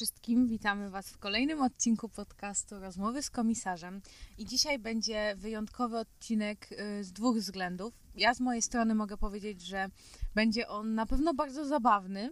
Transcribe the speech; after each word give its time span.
wszystkim, 0.00 0.46
witamy 0.46 0.90
Was 0.90 1.10
w 1.10 1.18
kolejnym 1.18 1.62
odcinku 1.62 2.08
podcastu 2.08 2.80
Rozmowy 2.80 3.22
z 3.22 3.30
komisarzem. 3.30 4.02
I 4.38 4.46
dzisiaj 4.46 4.78
będzie 4.78 5.34
wyjątkowy 5.36 5.98
odcinek 5.98 6.72
y, 6.72 7.04
z 7.04 7.12
dwóch 7.12 7.36
względów. 7.36 7.94
Ja 8.14 8.34
z 8.34 8.40
mojej 8.40 8.62
strony 8.62 8.94
mogę 8.94 9.16
powiedzieć, 9.16 9.62
że 9.62 9.88
będzie 10.34 10.68
on 10.68 10.94
na 10.94 11.06
pewno 11.06 11.34
bardzo 11.34 11.66
zabawny 11.66 12.30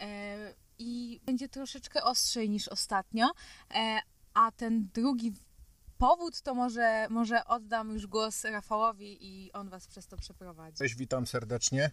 e, 0.00 0.54
i 0.78 1.20
będzie 1.26 1.48
troszeczkę 1.48 2.04
ostrzej 2.04 2.50
niż 2.50 2.68
ostatnio. 2.68 3.30
E, 3.74 3.98
a 4.34 4.52
ten 4.52 4.88
drugi 4.94 5.32
powód 5.98 6.42
to 6.42 6.54
może, 6.54 7.06
może 7.10 7.44
oddam 7.44 7.90
już 7.90 8.06
głos 8.06 8.44
Rafałowi 8.44 9.18
i 9.20 9.52
on 9.52 9.68
Was 9.68 9.86
przez 9.86 10.06
to 10.06 10.16
przeprowadzi. 10.16 10.78
Cześć, 10.78 10.94
witam 10.94 11.26
serdecznie. 11.26 11.90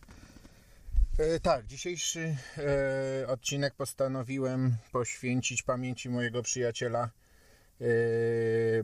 E, 1.18 1.39
tak, 1.39 1.65
dzisiejszy 1.65 2.38
e, 2.57 3.27
odcinek 3.27 3.73
postanowiłem 3.73 4.77
poświęcić 4.91 5.63
pamięci 5.63 6.09
mojego 6.09 6.43
przyjaciela 6.43 7.09
e, 7.82 7.86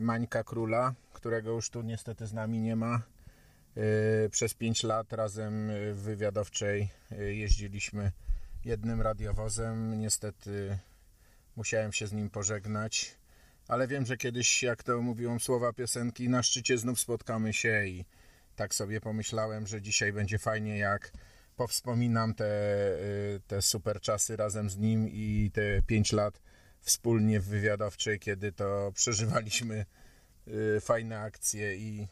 Mańka 0.00 0.44
Króla, 0.44 0.94
którego 1.12 1.50
już 1.50 1.70
tu 1.70 1.82
niestety 1.82 2.26
z 2.26 2.32
nami 2.32 2.60
nie 2.60 2.76
ma. 2.76 3.02
E, 3.76 4.28
przez 4.28 4.54
5 4.54 4.82
lat 4.82 5.12
razem 5.12 5.70
w 5.92 5.96
wywiadowczej 5.96 6.88
e, 7.12 7.34
jeździliśmy 7.34 8.12
jednym 8.64 9.00
radiowozem. 9.00 10.00
Niestety 10.00 10.78
musiałem 11.56 11.92
się 11.92 12.06
z 12.06 12.12
nim 12.12 12.30
pożegnać, 12.30 13.16
ale 13.68 13.88
wiem, 13.88 14.06
że 14.06 14.16
kiedyś, 14.16 14.62
jak 14.62 14.82
to 14.82 15.02
mówią 15.02 15.38
słowa 15.38 15.72
piosenki, 15.72 16.28
na 16.28 16.42
szczycie 16.42 16.78
znów 16.78 17.00
spotkamy 17.00 17.52
się 17.52 17.86
i 17.86 18.04
tak 18.56 18.74
sobie 18.74 19.00
pomyślałem, 19.00 19.66
że 19.66 19.82
dzisiaj 19.82 20.12
będzie 20.12 20.38
fajnie, 20.38 20.78
jak 20.78 21.12
powspominam 21.56 22.34
te, 22.34 22.44
y, 23.34 23.40
te 23.46 23.62
super 23.62 24.00
czasy 24.00 24.36
razem 24.36 24.70
z 24.70 24.76
nim 24.76 25.08
i 25.08 25.50
te 25.54 25.82
5 25.82 26.12
lat 26.12 26.40
wspólnie 26.80 27.40
w 27.40 27.48
wywiadowczej, 27.48 28.18
kiedy 28.18 28.52
to 28.52 28.92
przeżywaliśmy 28.94 29.86
y, 30.48 30.80
fajne 30.80 31.20
akcje 31.20 31.76
i 31.76 32.08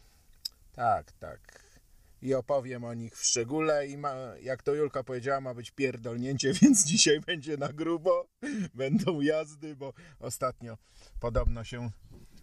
tak, 0.73 1.13
tak. 1.13 1.63
I 2.23 2.35
opowiem 2.35 2.85
o 2.85 2.95
nich 2.95 3.17
w 3.17 3.25
szczególe 3.25 3.87
i 3.87 3.97
ma, 3.97 4.15
jak 4.43 4.63
to 4.63 4.75
Julka 4.75 5.05
powiedziała, 5.05 5.41
ma 5.41 5.55
być 5.55 5.71
pierdolnięcie, 5.71 6.53
więc 6.63 6.85
dzisiaj 6.85 7.21
będzie 7.21 7.57
na 7.57 7.69
grubo. 7.69 8.29
Będą 8.75 9.21
jazdy, 9.21 9.77
bo 9.77 9.93
ostatnio 10.19 10.79
podobno 11.21 11.65
się 11.65 11.91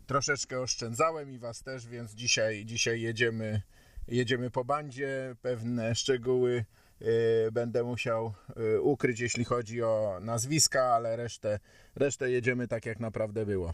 troszeczkę 0.05 0.59
oszczędzałem 0.59 1.31
i 1.31 1.39
was 1.39 1.63
też, 1.63 1.87
więc 1.87 2.11
dzisiaj, 2.11 2.65
dzisiaj 2.65 3.01
jedziemy, 3.01 3.61
jedziemy 4.07 4.51
po 4.51 4.65
bandzie. 4.65 5.35
Pewne 5.41 5.95
szczegóły 5.95 6.65
będę 7.51 7.83
musiał 7.83 8.33
y, 8.75 8.81
ukryć, 8.81 9.19
jeśli 9.19 9.45
chodzi 9.45 9.83
o 9.83 10.17
nazwiska, 10.21 10.83
ale 10.83 11.15
resztę, 11.15 11.59
resztę 11.95 12.31
jedziemy 12.31 12.67
tak, 12.67 12.85
jak 12.85 12.99
naprawdę 12.99 13.45
było. 13.45 13.73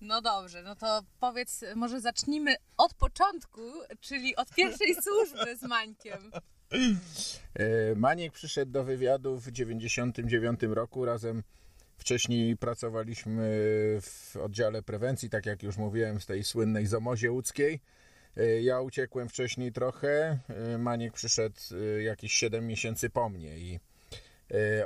No 0.00 0.22
dobrze, 0.22 0.62
no 0.62 0.76
to 0.76 1.02
powiedz, 1.20 1.64
może 1.76 2.00
zacznijmy 2.00 2.54
od 2.76 2.94
początku, 2.94 3.60
czyli 4.00 4.36
od 4.36 4.54
pierwszej 4.54 4.94
służby 5.02 5.56
z 5.56 5.62
Mańkiem. 5.62 6.30
E, 7.54 7.94
Maniek 7.94 8.32
przyszedł 8.32 8.72
do 8.72 8.84
wywiadu 8.84 9.38
w 9.38 9.50
99 9.50 10.60
roku. 10.62 11.04
Razem 11.04 11.42
wcześniej 11.98 12.56
pracowaliśmy 12.56 13.42
w 14.02 14.36
oddziale 14.36 14.82
prewencji, 14.82 15.30
tak 15.30 15.46
jak 15.46 15.62
już 15.62 15.76
mówiłem, 15.76 16.20
z 16.20 16.26
tej 16.26 16.44
słynnej 16.44 16.86
Zomozie 16.86 17.32
łódzkiej. 17.32 17.80
E, 18.36 18.62
Ja 18.62 18.80
uciekłem 18.80 19.28
wcześniej 19.28 19.72
trochę. 19.72 20.38
e, 20.74 20.78
Maniek 20.78 21.12
przyszedł 21.12 21.56
e, 21.98 22.02
jakieś 22.02 22.32
7 22.32 22.66
miesięcy 22.66 23.10
po 23.10 23.28
mnie 23.28 23.58
i 23.58 23.80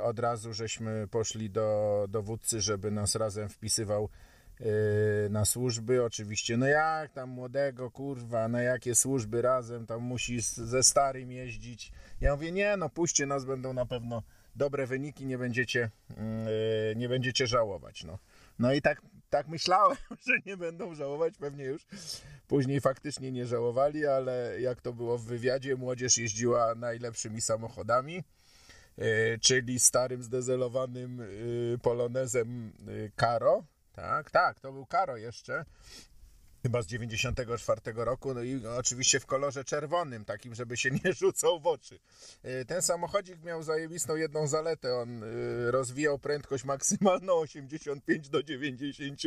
od 0.01 0.19
razu 0.19 0.53
żeśmy 0.53 1.07
poszli 1.11 1.49
do 1.49 2.05
dowódcy, 2.09 2.61
żeby 2.61 2.91
nas 2.91 3.15
razem 3.15 3.49
wpisywał 3.49 4.09
na 5.29 5.45
służby. 5.45 6.03
Oczywiście, 6.03 6.57
no 6.57 6.67
jak 6.67 7.11
tam 7.11 7.29
młodego, 7.29 7.91
kurwa, 7.91 8.47
na 8.47 8.61
jakie 8.61 8.95
służby 8.95 9.41
razem, 9.41 9.85
tam 9.85 10.01
musi 10.01 10.41
ze 10.41 10.83
starym 10.83 11.31
jeździć. 11.31 11.91
Ja 12.21 12.35
mówię, 12.35 12.51
nie, 12.51 12.77
no 12.77 12.89
puśćcie 12.89 13.25
nas, 13.25 13.45
będą 13.45 13.73
na 13.73 13.85
pewno 13.85 14.23
dobre 14.55 14.87
wyniki, 14.87 15.25
nie 15.25 15.37
będziecie, 15.37 15.89
mm, 16.17 16.47
nie 16.99 17.09
będziecie 17.09 17.47
żałować, 17.47 18.03
no. 18.03 18.19
No 18.59 18.73
i 18.73 18.81
tak, 18.81 19.01
tak 19.29 19.47
myślałem, 19.47 19.97
że 20.27 20.33
nie 20.45 20.57
będą 20.57 20.95
żałować, 20.95 21.37
pewnie 21.37 21.65
już 21.65 21.85
później 22.47 22.81
faktycznie 22.81 23.31
nie 23.31 23.45
żałowali, 23.45 24.05
ale 24.05 24.61
jak 24.61 24.81
to 24.81 24.93
było 24.93 25.17
w 25.17 25.25
wywiadzie, 25.25 25.75
młodzież 25.75 26.17
jeździła 26.17 26.75
najlepszymi 26.75 27.41
samochodami, 27.41 28.23
e, 28.97 29.37
czyli 29.37 29.79
starym 29.79 30.23
zdezelowanym 30.23 31.21
e, 31.21 31.25
polonezem 31.77 32.73
e, 32.87 33.09
Caro, 33.15 33.63
tak, 33.93 34.31
tak, 34.31 34.59
to 34.59 34.71
był 34.71 34.85
Caro 34.85 35.17
jeszcze, 35.17 35.65
chyba 36.63 36.81
z 36.81 36.87
94 36.87 37.81
roku, 37.95 38.33
no 38.33 38.43
i 38.43 38.65
oczywiście 38.65 39.19
w 39.19 39.25
kolorze 39.25 39.63
czerwonym, 39.63 40.25
takim, 40.25 40.55
żeby 40.55 40.77
się 40.77 40.91
nie 40.91 41.13
rzucał 41.21 41.59
w 41.59 41.67
oczy. 41.67 41.99
E, 42.43 42.65
Ten 42.65 42.81
samochodzik 42.81 43.43
miał 43.43 43.63
zajebistą 43.63 44.15
jedną 44.15 44.47
zaletę, 44.47 44.95
on 44.95 45.23
e, 45.23 45.27
rozwijał 45.71 46.19
prędkość 46.19 46.63
maksymalną 46.63 47.33
85 47.47 48.29
do 48.29 48.43
90 48.43 49.21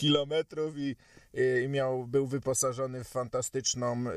km 0.00 0.32
i, 0.76 0.96
i 1.27 1.27
miał, 1.68 2.06
był 2.06 2.26
wyposażony 2.26 3.04
w 3.04 3.08
fantastyczną 3.08 4.04
e, 4.08 4.12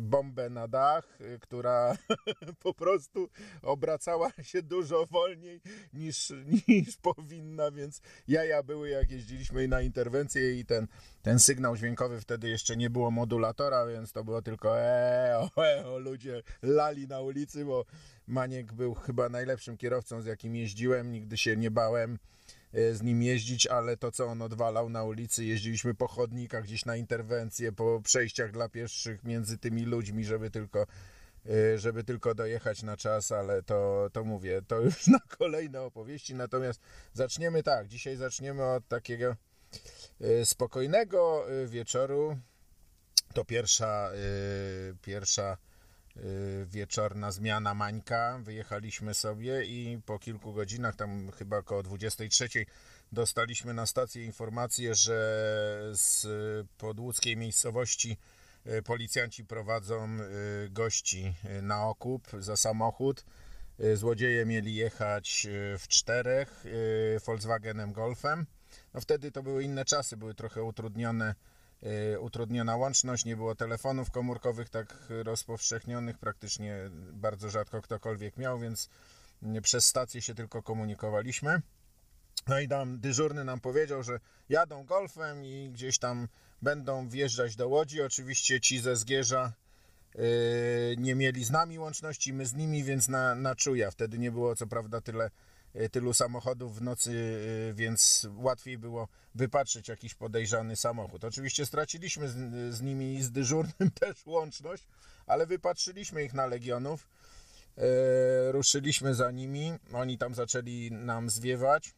bombę 0.00 0.50
na 0.50 0.68
dach, 0.68 1.18
e, 1.20 1.38
która 1.38 1.96
po 2.62 2.74
prostu 2.74 3.28
obracała 3.62 4.30
się 4.42 4.62
dużo 4.62 5.06
wolniej 5.06 5.60
niż, 5.92 6.32
niż 6.68 6.96
powinna, 6.96 7.70
więc 7.70 8.00
jaja 8.28 8.62
były 8.62 8.88
jak 8.88 9.10
jeździliśmy 9.10 9.68
na 9.68 9.82
interwencję 9.82 10.58
i 10.60 10.64
ten, 10.64 10.86
ten 11.22 11.38
sygnał 11.38 11.76
dźwiękowy 11.76 12.20
wtedy 12.20 12.48
jeszcze 12.48 12.76
nie 12.76 12.90
było 12.90 13.10
modulatora, 13.10 13.86
więc 13.86 14.12
to 14.12 14.24
było 14.24 14.42
tylko 14.42 14.80
eo, 14.80 15.50
eo, 15.56 15.98
ludzie 15.98 16.42
lali 16.62 17.08
na 17.08 17.20
ulicy, 17.20 17.64
bo 17.64 17.84
Maniek 18.26 18.72
był 18.72 18.94
chyba 18.94 19.28
najlepszym 19.28 19.76
kierowcą 19.76 20.22
z 20.22 20.26
jakim 20.26 20.56
jeździłem, 20.56 21.12
nigdy 21.12 21.36
się 21.36 21.56
nie 21.56 21.70
bałem 21.70 22.18
z 22.72 23.02
nim 23.02 23.22
jeździć, 23.22 23.66
ale 23.66 23.96
to 23.96 24.12
co 24.12 24.26
on 24.26 24.42
odwalał 24.42 24.88
na 24.88 25.04
ulicy, 25.04 25.44
jeździliśmy 25.44 25.94
po 25.94 26.08
chodnikach 26.08 26.64
gdzieś 26.64 26.84
na 26.84 26.96
interwencje, 26.96 27.72
po 27.72 28.00
przejściach 28.04 28.50
dla 28.50 28.68
pieszych 28.68 29.24
między 29.24 29.58
tymi 29.58 29.82
ludźmi, 29.82 30.24
żeby 30.24 30.50
tylko 30.50 30.86
y, 31.46 31.78
żeby 31.78 32.04
tylko 32.04 32.34
dojechać 32.34 32.82
na 32.82 32.96
czas, 32.96 33.32
ale 33.32 33.62
to, 33.62 34.08
to 34.12 34.24
mówię, 34.24 34.62
to 34.66 34.80
już 34.86 35.06
na 35.06 35.20
kolejne 35.38 35.82
opowieści. 35.82 36.34
Natomiast 36.34 36.80
zaczniemy 37.12 37.62
tak, 37.62 37.88
dzisiaj 37.88 38.16
zaczniemy 38.16 38.64
od 38.64 38.88
takiego 38.88 39.36
y, 40.20 40.46
spokojnego 40.46 41.46
wieczoru. 41.66 42.38
To 43.34 43.44
pierwsza, 43.44 44.10
pierwsza 45.02 45.56
wieczorna 46.66 47.32
zmiana 47.32 47.74
Mańka. 47.74 48.40
Wyjechaliśmy 48.42 49.14
sobie 49.14 49.64
i 49.64 50.00
po 50.06 50.18
kilku 50.18 50.52
godzinach, 50.52 50.96
tam 50.96 51.30
chyba 51.30 51.58
około 51.58 51.82
23, 51.82 52.48
dostaliśmy 53.12 53.74
na 53.74 53.86
stację 53.86 54.24
informację, 54.24 54.94
że 54.94 55.16
z 55.92 56.26
podłódzkiej 56.78 57.36
miejscowości 57.36 58.16
y, 58.66 58.82
policjanci 58.82 59.44
prowadzą 59.44 60.18
y, 60.20 60.70
gości 60.70 61.34
y, 61.58 61.62
na 61.62 61.86
okup 61.86 62.28
za 62.38 62.56
samochód. 62.56 63.24
Y, 63.84 63.96
Złodzieje 63.96 64.46
mieli 64.46 64.74
jechać 64.74 65.46
y, 65.46 65.78
w 65.78 65.88
czterech 65.88 66.66
y, 66.66 67.20
Volkswagenem 67.26 67.92
Golfem. 67.92 68.46
No 68.94 69.00
wtedy 69.00 69.32
to 69.32 69.42
były 69.42 69.64
inne 69.64 69.84
czasy, 69.84 70.16
były 70.16 70.34
trochę 70.34 70.62
utrudnione, 70.62 71.30
y, 71.30 71.34
utrudniona 72.20 72.76
łączność, 72.76 73.24
nie 73.24 73.36
było 73.36 73.54
telefonów 73.54 74.10
komórkowych 74.10 74.68
tak 74.68 75.06
rozpowszechnionych, 75.08 76.18
praktycznie 76.18 76.76
bardzo 77.12 77.50
rzadko 77.50 77.82
ktokolwiek 77.82 78.36
miał, 78.36 78.58
więc 78.58 78.88
przez 79.62 79.86
stację 79.86 80.22
się 80.22 80.34
tylko 80.34 80.62
komunikowaliśmy. 80.62 81.62
No 82.48 82.60
i 82.60 82.68
tam 82.68 83.00
dyżurny 83.00 83.44
nam 83.44 83.60
powiedział, 83.60 84.02
że 84.02 84.20
jadą 84.48 84.84
golfem 84.84 85.44
i 85.44 85.70
gdzieś 85.72 85.98
tam 85.98 86.28
będą 86.62 87.08
wjeżdżać 87.08 87.56
do 87.56 87.68
Łodzi. 87.68 88.02
Oczywiście 88.02 88.60
ci 88.60 88.80
ze 88.80 88.96
Zgierza 88.96 89.52
yy, 90.14 90.22
nie 90.98 91.14
mieli 91.14 91.44
z 91.44 91.50
nami 91.50 91.78
łączności, 91.78 92.32
my 92.32 92.46
z 92.46 92.54
nimi, 92.54 92.84
więc 92.84 93.08
na, 93.08 93.34
na 93.34 93.54
czuja. 93.54 93.90
Wtedy 93.90 94.18
nie 94.18 94.30
było 94.30 94.56
co 94.56 94.66
prawda 94.66 95.00
tyle, 95.00 95.30
tylu 95.92 96.14
samochodów 96.14 96.76
w 96.76 96.82
nocy, 96.82 97.12
yy, 97.66 97.74
więc 97.74 98.26
łatwiej 98.36 98.78
było 98.78 99.08
wypatrzyć 99.34 99.88
jakiś 99.88 100.14
podejrzany 100.14 100.76
samochód. 100.76 101.24
Oczywiście 101.24 101.66
straciliśmy 101.66 102.28
z, 102.28 102.34
z 102.74 102.80
nimi 102.80 103.14
i 103.14 103.22
z 103.22 103.30
dyżurnym 103.30 103.90
też 104.00 104.26
łączność, 104.26 104.86
ale 105.26 105.46
wypatrzyliśmy 105.46 106.24
ich 106.24 106.34
na 106.34 106.46
Legionów. 106.46 107.08
Yy, 107.76 107.84
ruszyliśmy 108.52 109.14
za 109.14 109.30
nimi, 109.30 109.72
oni 109.92 110.18
tam 110.18 110.34
zaczęli 110.34 110.90
nam 110.92 111.30
zwiewać 111.30 111.94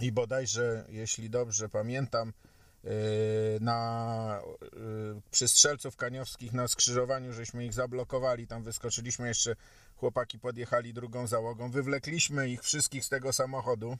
i 0.00 0.12
bodajże, 0.12 0.84
jeśli 0.88 1.30
dobrze 1.30 1.68
pamiętam, 1.68 2.32
na, 3.60 4.40
yy, 4.62 5.20
przy 5.30 5.48
Strzelców 5.48 5.96
Kaniowskich 5.96 6.52
na 6.52 6.68
skrzyżowaniu, 6.68 7.32
żeśmy 7.32 7.64
ich 7.66 7.74
zablokowali, 7.74 8.46
tam 8.46 8.62
wyskoczyliśmy 8.62 9.28
jeszcze, 9.28 9.56
chłopaki 9.96 10.38
podjechali 10.38 10.94
drugą 10.94 11.26
załogą, 11.26 11.70
wywlekliśmy 11.70 12.48
ich 12.48 12.62
wszystkich 12.62 13.04
z 13.04 13.08
tego 13.08 13.32
samochodu, 13.32 13.98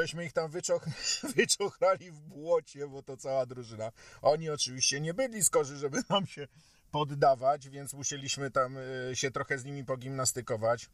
Żeśmy 0.00 0.24
ich 0.24 0.32
tam 0.32 0.50
wyczoch 0.50 0.88
wyczochrali 1.36 2.10
w 2.10 2.20
błocie, 2.20 2.88
bo 2.88 3.02
to 3.02 3.16
cała 3.16 3.46
drużyna. 3.46 3.92
Oni 4.22 4.50
oczywiście 4.50 5.00
nie 5.00 5.14
byli 5.14 5.44
skorzy, 5.44 5.76
żeby 5.76 6.02
nam 6.10 6.26
się 6.26 6.48
poddawać, 6.90 7.68
więc 7.68 7.94
musieliśmy 7.94 8.50
tam 8.50 8.76
y, 8.76 9.16
się 9.16 9.30
trochę 9.30 9.58
z 9.58 9.64
nimi 9.64 9.84
pogimnastykować. 9.84 10.90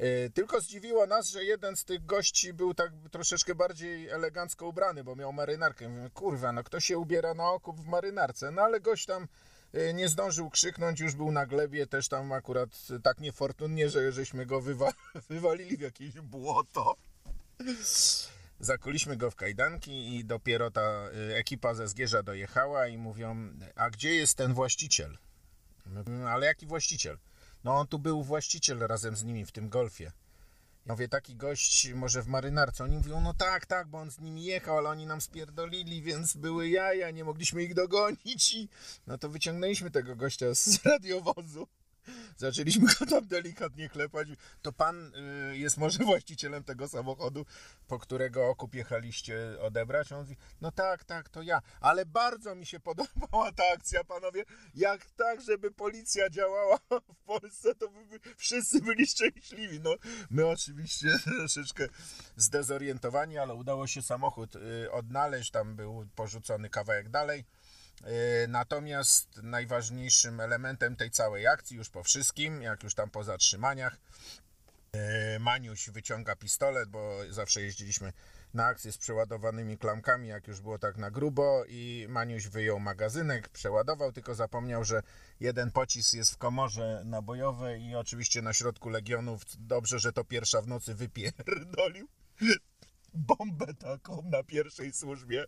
Y, 0.00 0.30
Tylko 0.34 0.60
zdziwiło 0.60 1.06
nas, 1.06 1.28
że 1.28 1.44
jeden 1.44 1.76
z 1.76 1.84
tych 1.84 2.06
gości 2.06 2.52
był 2.52 2.74
tak 2.74 2.92
troszeczkę 3.10 3.54
bardziej 3.54 4.08
elegancko 4.08 4.66
ubrany, 4.66 5.04
bo 5.04 5.16
miał 5.16 5.32
marynarkę. 5.32 6.08
Kurwa, 6.14 6.52
no 6.52 6.64
kto 6.64 6.80
się 6.80 6.98
ubiera 6.98 7.34
na 7.34 7.50
okup 7.50 7.80
w 7.80 7.86
marynarce? 7.86 8.50
No 8.50 8.62
ale 8.62 8.80
gość 8.80 9.06
tam 9.06 9.28
y, 9.74 9.94
nie 9.94 10.08
zdążył 10.08 10.50
krzyknąć, 10.50 11.00
już 11.00 11.14
był 11.14 11.32
na 11.32 11.46
glebie, 11.46 11.86
też 11.86 12.08
tam 12.08 12.32
akurat 12.32 12.70
tak 13.02 13.20
niefortunnie, 13.20 13.90
że 13.90 14.12
żeśmy 14.12 14.46
go 14.46 14.60
wywa 14.60 14.92
wywalili 15.30 15.76
w 15.76 15.80
jakieś 15.80 16.20
błoto. 16.20 16.94
Zakuliśmy 18.60 19.16
go 19.16 19.30
w 19.30 19.36
kajdanki 19.36 20.16
i 20.16 20.24
dopiero 20.24 20.70
ta 20.70 21.08
y, 21.30 21.34
ekipa 21.36 21.74
ze 21.74 21.88
Zgierza 21.88 22.22
dojechała 22.22 22.88
i 22.88 22.98
mówią, 22.98 23.50
a 23.74 23.90
gdzie 23.90 24.14
jest 24.14 24.36
ten 24.36 24.54
właściciel? 24.54 25.18
Mówimy, 25.86 26.28
Ale 26.30 26.46
jaki 26.46 26.66
właściciel? 26.66 27.18
No 27.64 27.78
on 27.78 27.86
tu 27.86 27.98
był 27.98 28.22
właściciel 28.22 28.78
razem 28.78 29.16
z 29.16 29.24
nimi 29.24 29.46
w 29.46 29.52
tym 29.52 29.68
golfie. 29.68 30.12
Ja 30.86 30.92
mówię, 30.92 31.08
taki 31.08 31.36
gość 31.36 31.92
może 31.94 32.22
w 32.22 32.26
marynarce. 32.26 32.84
Oni 32.84 32.96
mówią, 32.96 33.20
no 33.20 33.34
tak, 33.34 33.66
tak, 33.66 33.88
bo 33.88 33.98
on 33.98 34.10
z 34.10 34.20
nimi 34.20 34.44
jechał, 34.44 34.78
ale 34.78 34.88
oni 34.88 35.06
nam 35.06 35.20
spierdolili, 35.20 36.02
więc 36.02 36.36
były 36.36 36.68
jaja, 36.68 37.10
nie 37.10 37.24
mogliśmy 37.24 37.62
ich 37.62 37.74
dogonić 37.74 38.54
i 38.54 38.68
no 39.06 39.18
to 39.18 39.28
wyciągnęliśmy 39.28 39.90
tego 39.90 40.16
gościa 40.16 40.54
z 40.54 40.78
radiowozu. 40.86 41.68
Zaczęliśmy 42.36 42.86
go 42.86 43.06
tam 43.06 43.26
delikatnie 43.26 43.88
klepać. 43.88 44.28
To 44.62 44.72
pan 44.72 45.14
y, 45.52 45.58
jest 45.58 45.76
może 45.76 46.04
właścicielem 46.04 46.64
tego 46.64 46.88
samochodu, 46.88 47.46
po 47.86 47.98
którego 47.98 48.48
okup 48.48 48.74
jechaliście 48.74 49.60
odebrać? 49.60 50.12
On 50.12 50.20
mówi, 50.20 50.36
no 50.60 50.72
tak, 50.72 51.04
tak, 51.04 51.28
to 51.28 51.42
ja. 51.42 51.62
Ale 51.80 52.06
bardzo 52.06 52.54
mi 52.54 52.66
się 52.66 52.80
podobała 52.80 53.52
ta 53.52 53.62
akcja, 53.74 54.04
panowie. 54.04 54.44
Jak 54.74 55.10
tak, 55.10 55.40
żeby 55.40 55.70
policja 55.70 56.30
działała 56.30 56.78
w 57.14 57.24
Polsce, 57.26 57.74
to 57.74 57.88
by, 57.88 58.20
wszyscy 58.36 58.80
byli 58.80 59.06
szczęśliwi. 59.06 59.80
No, 59.80 59.94
my 60.30 60.46
oczywiście 60.46 61.08
troszeczkę 61.38 61.88
zdezorientowani, 62.36 63.38
ale 63.38 63.54
udało 63.54 63.86
się 63.86 64.02
samochód 64.02 64.56
y, 64.56 64.92
odnaleźć. 64.92 65.50
Tam 65.50 65.76
był 65.76 66.06
porzucony 66.14 66.70
kawałek 66.70 67.08
dalej. 67.08 67.44
Yy, 68.00 68.48
Natomiast 68.48 69.42
najważniejszym 69.42 70.40
elementem 70.40 70.96
tej 70.96 71.10
całej 71.10 71.46
akcji, 71.46 71.76
już 71.76 71.88
po 71.88 72.02
wszystkim, 72.02 72.62
jak 72.62 72.82
już 72.82 72.94
tam 72.94 73.10
po 73.10 73.24
zatrzymaniach, 73.24 73.96
yy, 74.92 75.00
Maniuś 75.40 75.90
wyciąga 75.90 76.36
pistolet, 76.36 76.88
bo 76.88 77.18
zawsze 77.30 77.62
jeździliśmy 77.62 78.12
na 78.54 78.66
akcję 78.66 78.92
z 78.92 78.98
przeładowanymi 78.98 79.78
klamkami, 79.78 80.28
jak 80.28 80.48
już 80.48 80.60
było 80.60 80.78
tak 80.78 80.96
na 80.96 81.10
grubo 81.10 81.64
i 81.68 82.06
Maniuś 82.08 82.46
wyjął 82.46 82.80
magazynek, 82.80 83.48
przeładował, 83.48 84.12
tylko 84.12 84.34
zapomniał, 84.34 84.84
że 84.84 85.02
jeden 85.40 85.70
pocisk 85.70 86.14
jest 86.14 86.32
w 86.32 86.38
komorze 86.38 87.02
nabojowej 87.04 87.82
i 87.82 87.94
oczywiście 87.94 88.42
na 88.42 88.52
środku 88.52 88.88
Legionów, 88.88 89.42
dobrze, 89.58 89.98
że 89.98 90.12
to 90.12 90.24
pierwsza 90.24 90.62
w 90.62 90.66
nocy 90.66 90.94
wypierdolił 90.94 92.08
bombę 93.28 93.74
taką 93.74 94.22
na 94.22 94.42
pierwszej 94.42 94.92
służbie. 94.92 95.44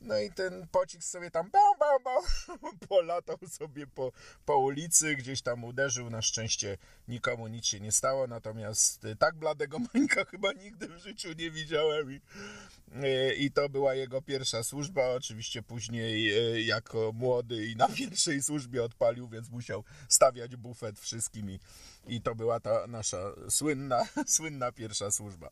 No 0.00 0.18
i 0.18 0.30
ten 0.30 0.66
pocisk 0.72 1.08
sobie 1.08 1.30
tam 1.30 1.50
bam, 1.50 1.78
bam, 1.80 2.02
bam, 2.04 2.78
polatał 2.88 3.36
sobie 3.48 3.86
po, 3.86 4.12
po 4.44 4.58
ulicy, 4.58 5.16
gdzieś 5.16 5.42
tam 5.42 5.64
uderzył. 5.64 6.10
Na 6.10 6.22
szczęście 6.22 6.78
nikomu 7.08 7.48
nic 7.48 7.66
się 7.66 7.80
nie 7.80 7.92
stało, 7.92 8.26
natomiast 8.26 9.04
y, 9.04 9.16
tak 9.16 9.36
bladego 9.36 9.78
Mańka 9.94 10.24
chyba 10.24 10.52
nigdy 10.52 10.88
w 10.88 10.98
życiu 10.98 11.28
nie 11.38 11.50
widziałem. 11.50 12.12
I, 12.12 12.20
y, 13.04 13.34
I 13.34 13.50
to 13.50 13.68
była 13.68 13.94
jego 13.94 14.22
pierwsza 14.22 14.62
służba. 14.62 15.08
Oczywiście 15.08 15.62
później 15.62 16.38
y, 16.56 16.62
jako 16.62 17.12
młody 17.12 17.66
i 17.66 17.76
na 17.76 17.88
pierwszej 17.88 18.42
służbie 18.42 18.84
odpalił, 18.84 19.28
więc 19.28 19.50
musiał 19.50 19.84
stawiać 20.08 20.56
bufet 20.56 21.00
wszystkim. 21.00 21.50
I, 21.50 21.58
i 22.06 22.22
to 22.22 22.34
była 22.34 22.60
ta 22.60 22.86
nasza 22.86 23.32
słynna, 23.48 24.02
słynna 24.26 24.72
pierwsza 24.72 25.10
służba. 25.10 25.50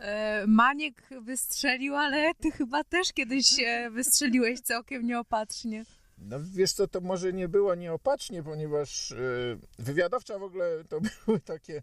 E, 0.00 0.46
Maniek 0.46 1.02
wystrzelił, 1.20 1.96
ale 1.96 2.34
ty 2.34 2.50
chyba 2.50 2.84
też 2.84 3.12
kiedyś 3.12 3.60
e, 3.60 3.90
wystrzeliłeś 3.90 4.60
całkiem 4.60 5.06
nieopatrznie. 5.06 5.84
No 6.18 6.36
wiesz 6.54 6.72
co, 6.72 6.88
to 6.88 7.00
może 7.00 7.32
nie 7.32 7.48
było 7.48 7.74
nieopatrznie, 7.74 8.42
ponieważ 8.42 9.10
yy, 9.10 9.58
wywiadowcza 9.78 10.38
w 10.38 10.42
ogóle 10.42 10.84
to 10.88 11.00
były 11.26 11.40
takie, 11.40 11.82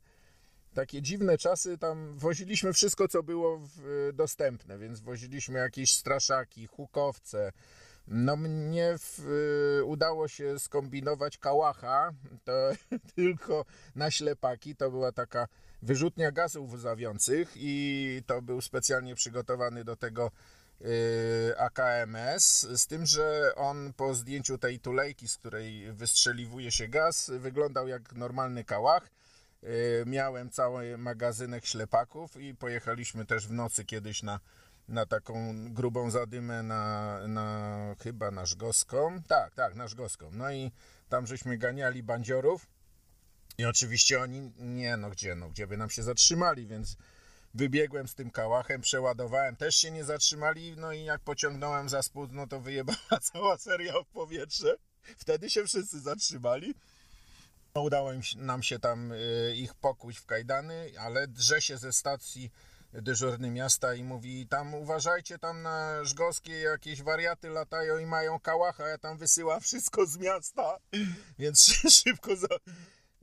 takie 0.73 1.01
dziwne 1.01 1.37
czasy. 1.37 1.77
Tam 1.77 2.17
woziliśmy 2.17 2.73
wszystko, 2.73 3.07
co 3.07 3.23
było 3.23 3.59
dostępne, 4.13 4.77
więc 4.77 4.99
woziliśmy 4.99 5.59
jakieś 5.59 5.93
straszaki, 5.93 6.67
hukowce. 6.67 7.51
No 8.07 8.35
mnie 8.35 8.95
w, 8.99 9.21
udało 9.85 10.27
się 10.27 10.59
skombinować 10.59 11.37
kałacha, 11.37 12.11
to 12.43 12.71
tylko 13.15 13.65
na 13.95 14.11
ślepaki. 14.11 14.75
To 14.75 14.91
była 14.91 15.11
taka 15.11 15.47
wyrzutnia 15.81 16.31
gazów 16.31 16.73
łzawiących 16.73 17.51
i 17.55 18.21
to 18.25 18.41
był 18.41 18.61
specjalnie 18.61 19.15
przygotowany 19.15 19.83
do 19.83 19.95
tego 19.95 20.31
y, 20.81 20.85
AKMS, 21.57 22.67
z 22.75 22.87
tym, 22.87 23.05
że 23.05 23.51
on 23.55 23.93
po 23.93 24.13
zdjęciu 24.13 24.57
tej 24.57 24.79
tulejki, 24.79 25.27
z 25.27 25.37
której 25.37 25.93
wystrzeliwuje 25.93 26.71
się 26.71 26.87
gaz, 26.87 27.31
wyglądał 27.39 27.87
jak 27.87 28.13
normalny 28.13 28.63
kałach. 28.63 29.09
Y, 29.63 30.03
Miałem 30.05 30.49
cały 30.49 30.97
magazynek 30.97 31.65
ślepaków 31.65 32.37
i 32.37 32.55
pojechaliśmy 32.55 33.25
też 33.25 33.47
w 33.47 33.51
nocy 33.51 33.85
kiedyś 33.85 34.23
na, 34.23 34.39
na 34.87 35.05
taką 35.05 35.53
grubą 35.73 36.11
zadymę 36.11 36.63
na, 36.63 37.19
na 37.27 37.95
chyba 38.03 38.31
na 38.31 38.45
Żgowską. 38.45 39.23
Tak, 39.27 39.55
tak, 39.55 39.75
na 39.75 39.87
Żgowską. 39.87 40.29
No 40.31 40.51
i 40.51 40.71
tam 41.09 41.27
żeśmy 41.27 41.57
ganiali 41.57 42.03
bandziorów 42.03 42.67
i 43.57 43.65
oczywiście 43.65 44.21
oni, 44.21 44.51
nie 44.59 44.97
no 44.97 45.09
gdzie, 45.09 45.35
no 45.35 45.49
gdzie 45.49 45.67
by 45.67 45.77
nam 45.77 45.89
się 45.89 46.03
zatrzymali, 46.03 46.67
więc 46.67 46.97
wybiegłem 47.53 48.07
z 48.07 48.15
tym 48.15 48.31
kałachem, 48.31 48.81
przeładowałem, 48.81 49.55
też 49.55 49.75
się 49.75 49.91
nie 49.91 50.03
zatrzymali, 50.03 50.75
no 50.77 50.91
i 50.91 51.03
jak 51.03 51.21
pociągnąłem 51.21 51.89
za 51.89 52.01
spód, 52.01 52.31
no 52.31 52.47
to 52.47 52.59
wyjebała 52.59 53.19
cała 53.33 53.57
seria 53.57 53.93
w 54.01 54.05
powietrze. 54.05 54.75
Wtedy 55.17 55.49
się 55.49 55.65
wszyscy 55.65 55.99
zatrzymali. 55.99 56.73
No, 57.75 57.81
Udało 57.81 58.13
im 58.13 58.21
nam 58.35 58.63
się 58.63 58.79
tam 58.79 59.11
y, 59.11 59.53
ich 59.55 59.73
pokuć 59.73 60.19
w 60.19 60.25
kajdany, 60.25 60.91
ale 60.99 61.27
drze 61.27 61.61
się 61.61 61.77
ze 61.77 61.93
stacji 61.93 62.51
dyżurny 62.93 63.51
miasta 63.51 63.93
i 63.93 64.03
mówi 64.03 64.47
tam 64.47 64.73
uważajcie, 64.73 65.39
tam 65.39 65.61
na 65.61 66.03
Żgowskiej 66.03 66.63
jakieś 66.63 67.01
wariaty 67.01 67.49
latają 67.49 67.97
i 67.97 68.05
mają 68.05 68.39
kałacha, 68.39 68.87
ja 68.87 68.97
tam 68.97 69.17
wysyłam 69.17 69.61
wszystko 69.61 70.05
z 70.05 70.17
miasta, 70.17 70.77
więc 71.39 71.65
szybko 72.03 72.35
za, 72.35 72.47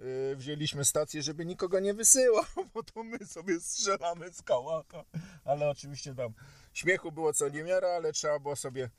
y, 0.01 0.37
wzięliśmy 0.37 0.85
stację, 0.85 1.23
żeby 1.23 1.47
nikogo 1.47 1.81
nie 1.81 1.95
wysyłał, 1.95 2.45
bo 2.75 2.83
to 2.83 3.03
my 3.03 3.19
sobie 3.27 3.61
strzelamy 3.61 4.33
z 4.33 4.43
kałacha, 4.43 5.05
ale 5.45 5.71
oczywiście 5.71 6.15
tam 6.15 6.33
śmiechu 6.73 7.13
było 7.13 7.33
co 7.33 7.49
niemiara, 7.49 7.89
ale 7.89 8.13
trzeba 8.13 8.39
było 8.39 8.57
sobie, 8.57 8.91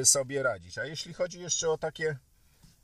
y, 0.00 0.04
sobie 0.04 0.42
radzić. 0.42 0.78
A 0.78 0.84
jeśli 0.84 1.14
chodzi 1.14 1.40
jeszcze 1.40 1.70
o 1.70 1.78
takie 1.78 2.18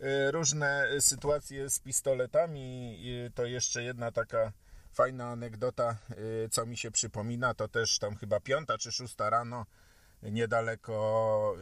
y, 0.00 0.30
różne 0.30 0.88
sytuacje 1.00 1.70
z 1.70 1.78
pistoletami, 1.78 2.98
to 3.34 3.44
jeszcze 3.44 3.82
jedna 3.82 4.12
taka 4.12 4.52
fajna 4.92 5.30
anegdota, 5.30 5.96
co 6.50 6.66
mi 6.66 6.76
się 6.76 6.90
przypomina, 6.90 7.54
to 7.54 7.68
też 7.68 7.98
tam 7.98 8.16
chyba 8.16 8.40
piąta 8.40 8.78
czy 8.78 8.92
szósta 8.92 9.30
rano, 9.30 9.66
niedaleko 10.22 11.56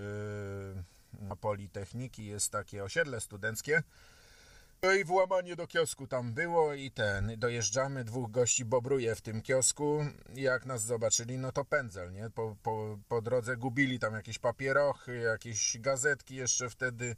Politechniki 1.40 2.26
jest 2.26 2.52
takie 2.52 2.84
osiedle 2.84 3.20
studenckie. 3.20 3.82
No 4.84 4.92
i 4.92 5.04
włamanie 5.04 5.56
do 5.56 5.66
kiosku 5.66 6.06
tam 6.06 6.34
było 6.34 6.74
i 6.74 6.90
ten, 6.90 7.34
dojeżdżamy, 7.38 8.04
dwóch 8.04 8.30
gości 8.30 8.64
bobruje 8.64 9.14
w 9.14 9.20
tym 9.20 9.42
kiosku 9.42 10.04
jak 10.34 10.66
nas 10.66 10.82
zobaczyli, 10.82 11.38
no 11.38 11.52
to 11.52 11.64
pędzel, 11.64 12.12
nie? 12.12 12.30
Po, 12.30 12.56
po, 12.62 12.98
po 13.08 13.22
drodze 13.22 13.56
gubili 13.56 13.98
tam 13.98 14.14
jakieś 14.14 14.38
papierochy, 14.38 15.16
jakieś 15.16 15.78
gazetki 15.80 16.34
jeszcze 16.34 16.70
wtedy 16.70 17.16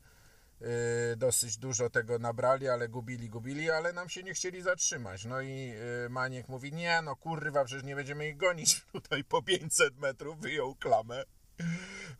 yy, 0.60 0.68
dosyć 1.16 1.56
dużo 1.56 1.90
tego 1.90 2.18
nabrali, 2.18 2.68
ale 2.68 2.88
gubili, 2.88 3.28
gubili, 3.28 3.70
ale 3.70 3.92
nam 3.92 4.08
się 4.08 4.22
nie 4.22 4.34
chcieli 4.34 4.62
zatrzymać. 4.62 5.24
No 5.24 5.40
i 5.40 5.68
yy, 6.02 6.08
Maniek 6.10 6.48
mówi, 6.48 6.72
nie 6.72 7.02
no 7.02 7.16
kurwa, 7.16 7.64
przecież 7.64 7.84
nie 7.84 7.96
będziemy 7.96 8.28
ich 8.28 8.36
gonić 8.36 8.80
tutaj 8.92 9.24
po 9.24 9.42
500 9.42 9.98
metrów, 9.98 10.40
wyjął 10.40 10.74
klamę 10.74 11.24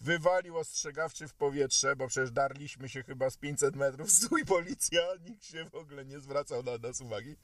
wywalił 0.00 0.59
ostrzegawczy 0.59 1.29
w 1.29 1.35
powietrze, 1.35 1.97
bo 1.97 2.09
przecież 2.09 2.31
darliśmy 2.31 2.88
się 2.88 3.03
chyba 3.03 3.31
z 3.31 3.37
500 3.37 3.76
metrów, 3.76 4.11
stój 4.12 4.45
policja, 4.45 5.00
nikt 5.29 5.45
się 5.45 5.64
w 5.71 5.75
ogóle 5.75 6.05
nie 6.05 6.21
zwracał 6.21 6.62
na 6.62 6.79
nas 6.79 7.00
uwagi. 7.00 7.37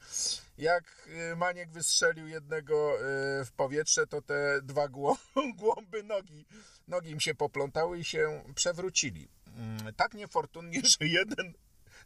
Jak 0.57 1.07
y, 1.31 1.35
Maniek 1.35 1.71
wystrzelił 1.71 2.27
jednego 2.27 2.95
y, 2.95 3.01
w 3.45 3.51
powietrze, 3.55 4.07
to 4.07 4.21
te 4.21 4.59
dwa 4.63 4.87
głą- 4.87 5.17
głąby 5.55 6.03
nogi, 6.03 6.45
nogi 6.87 7.09
im 7.09 7.19
się 7.19 7.35
poplątały 7.35 7.99
i 7.99 8.03
się 8.03 8.43
przewrócili. 8.55 9.27
Mm, 9.57 9.93
Tak 9.93 10.13
niefortunnie, 10.13 10.81
że 10.99 11.07
jeden 11.07 11.53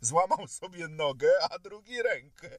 złamał 0.01 0.47
sobie 0.47 0.87
nogę, 0.87 1.29
a 1.49 1.59
drugi 1.59 2.01
rękę. 2.01 2.57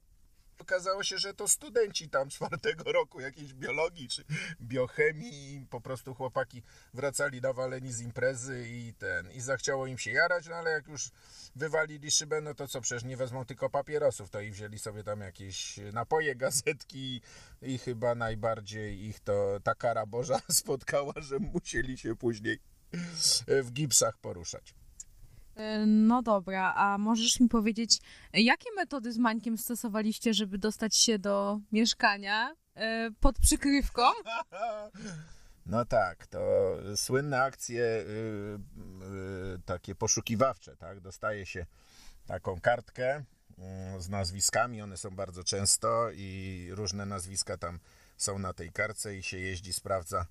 Okazało 0.59 1.03
się, 1.03 1.19
że 1.19 1.35
to 1.35 1.49
studenci 1.49 2.09
tam 2.09 2.29
czwartego 2.29 2.93
roku 2.93 3.21
jakiejś 3.21 3.55
biologii 3.55 4.09
czy 4.09 4.25
biochemii. 4.61 5.67
Po 5.71 5.81
prostu 5.81 6.15
chłopaki 6.15 6.63
wracali 6.95 7.41
nawaleni 7.41 7.93
z 7.93 8.01
imprezy 8.01 8.69
i 8.69 8.95
ten. 8.95 9.31
I 9.33 9.41
zachciało 9.41 9.87
im 9.87 9.99
się 9.99 10.11
jarać, 10.11 10.47
no 10.47 10.55
ale 10.55 10.71
jak 10.71 10.89
już 10.89 11.11
wywalili 11.57 12.11
szybę, 12.11 12.41
no 12.41 12.55
to 12.55 12.69
co, 12.69 12.81
przecież 12.81 13.05
nie 13.05 13.17
wezmą 13.17 13.45
tylko 13.45 13.71
papierosów, 13.71 14.31
to 14.31 14.41
i 14.41 14.51
wzięli 14.51 14.79
sobie 14.79 15.05
tam 15.05 15.21
jakieś 15.21 15.81
napoje, 15.93 16.37
gazetki 16.37 17.21
i 17.63 17.79
chyba 17.79 18.15
najbardziej 18.15 19.05
ich 19.05 19.21
to 19.21 19.61
ta 19.63 19.75
kara 19.75 20.07
Boża 20.07 20.41
spotkała, 20.61 21.13
że 21.17 21.39
musieli 21.39 21.99
się 21.99 22.17
później 22.17 22.59
w 23.47 23.73
gipsach 23.73 24.19
poruszać. 24.19 24.75
E, 25.57 25.87
No 25.87 26.23
dobra, 26.23 26.75
a 26.77 26.99
możesz 26.99 27.41
mi 27.41 27.49
powiedzieć, 27.49 27.99
jakie 28.33 28.71
metody 28.77 29.13
z 29.13 29.19
Mańkiem 29.19 29.59
stosowaliście, 29.59 30.35
żeby 30.35 30.59
dostać 30.59 30.97
się 30.97 31.19
do 31.19 31.61
mieszkania 31.73 32.55
e, 32.75 33.11
pod 33.21 33.39
przykrywką? 33.39 34.03
No 35.67 35.85
tak, 35.85 36.27
to 36.27 36.39
słynne 36.97 37.43
akcje 37.43 37.83
y, 37.85 38.05
y, 39.55 39.61
takie 39.65 39.95
poszukiwawcze, 39.95 40.77
tak? 40.77 41.01
Dostaje 41.01 41.47
się 41.47 41.67
taką 42.27 42.61
kartkę 42.61 43.19
y, 43.19 43.23
z 44.03 44.09
nazwiskami, 44.09 44.83
one 44.83 44.97
są 44.97 45.11
bardzo 45.11 45.45
często 45.45 46.09
i 46.15 46.69
różne 46.71 47.07
nazwiska 47.07 47.57
tam 47.57 47.79
są 48.17 48.39
na 48.39 48.53
tej 48.53 48.73
kartce 48.73 49.17
i 49.17 49.23
się 49.23 49.39
jeździ, 49.39 49.73
sprawdza, 49.73 50.27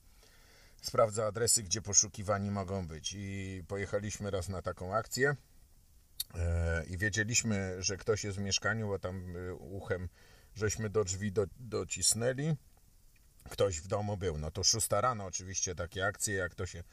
sprawdza 0.81 1.25
adresy, 1.25 1.63
gdzie 1.63 1.81
poszukiwani 1.81 2.51
mogą 2.51 2.87
być. 2.87 3.13
I 3.17 3.63
pojechaliśmy 3.67 4.31
raz 4.31 4.49
na 4.49 4.61
taką 4.61 4.95
akcję 4.95 5.35
e, 6.35 6.85
i 6.85 6.97
wiedzieliśmy, 6.97 7.83
że 7.83 7.97
ktoś 7.97 8.23
jest 8.23 8.37
w 8.37 8.41
mieszkaniu, 8.41 8.87
bo 8.87 8.99
tam 8.99 9.35
y, 9.35 9.55
uchem 9.55 10.09
żeśmy 10.55 10.89
do 10.89 11.03
drzwi 11.03 11.31
do, 11.31 11.45
docisnęli 11.59 12.55
ktoś 13.49 13.81
w 13.81 13.87
domu 13.87 14.17
był. 14.17 14.37
No 14.37 14.51
to 14.51 14.63
szósta 14.63 15.01
rano 15.01 15.25
oczywiście 15.25 15.75
takie 15.75 16.05
akcje, 16.05 16.35
jak 16.35 16.55
to 16.55 16.65
się 16.65 16.83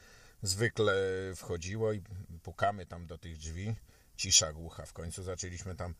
zwykle 0.41 0.95
wchodziło 1.35 1.93
i 1.93 2.01
pukamy 2.43 2.85
tam 2.85 3.05
do 3.05 3.17
tych 3.17 3.37
drzwi. 3.37 3.75
Cisza 4.15 4.53
głucha. 4.53 4.85
W 4.85 4.93
końcu 4.93 5.23
zaczęliśmy 5.23 5.75
tam 5.75 5.95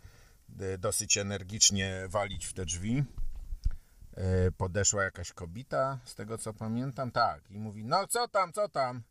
e, 0.59 0.77
dosyć 0.77 1.17
energicznie 1.17 2.05
walić 2.07 2.45
w 2.45 2.53
te 2.53 2.65
drzwi. 2.65 3.03
E, 4.17 4.51
Podeszła 4.51 5.03
jakaś 5.03 5.33
kobita, 5.33 5.99
z 6.05 6.15
tego 6.15 6.37
co 6.37 6.53
pamiętam, 6.53 7.11
tak, 7.11 7.51
i 7.51 7.59
mówi, 7.59 7.85
no 7.85 8.07
co 8.07 8.27
tam, 8.27 8.53
co 8.53 8.69
tam? 8.69 9.01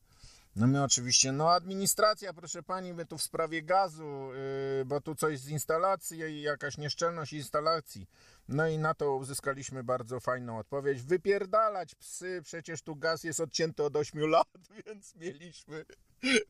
No 0.56 0.66
my 0.66 0.82
oczywiście, 0.82 1.32
no 1.32 1.50
administracja, 1.50 2.32
proszę 2.32 2.62
pani, 2.62 2.94
my 2.94 3.06
tu 3.06 3.18
w 3.18 3.23
sprawie 3.23 3.62
gazu, 3.62 4.30
yy, 4.78 4.85
bo 4.85 5.00
tu 5.00 5.14
coś 5.14 5.38
z 5.38 5.49
instalacji, 5.49 6.42
jakaś 6.42 6.78
nieszczelność 6.78 7.32
instalacji. 7.32 8.06
No 8.49 8.68
i 8.68 8.78
na 8.78 8.94
to 8.94 9.16
uzyskaliśmy 9.16 9.85
bardzo 9.85 10.21
fajną 10.21 10.59
odpowiedź. 10.59 11.02
Wypierdalać 11.02 11.94
psy, 11.94 12.40
przecież 12.44 12.82
tu 12.82 12.97
gaz 12.97 13.25
jest 13.25 13.40
odcięty 13.40 13.82
od 13.82 13.97
8 13.97 14.21
lat, 14.30 14.49
więc 14.87 15.14
mieliśmy 15.14 15.85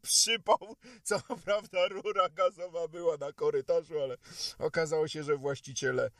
przypał. 0.02 0.76
Co 1.02 1.20
prawda 1.44 1.88
rura 1.88 2.28
gazowa 2.28 2.88
była 2.88 3.16
na 3.16 3.32
korytarzu, 3.32 4.02
ale 4.02 4.16
okazało 4.58 5.08
się, 5.08 5.22
że 5.22 5.36
właściciele 5.36 6.10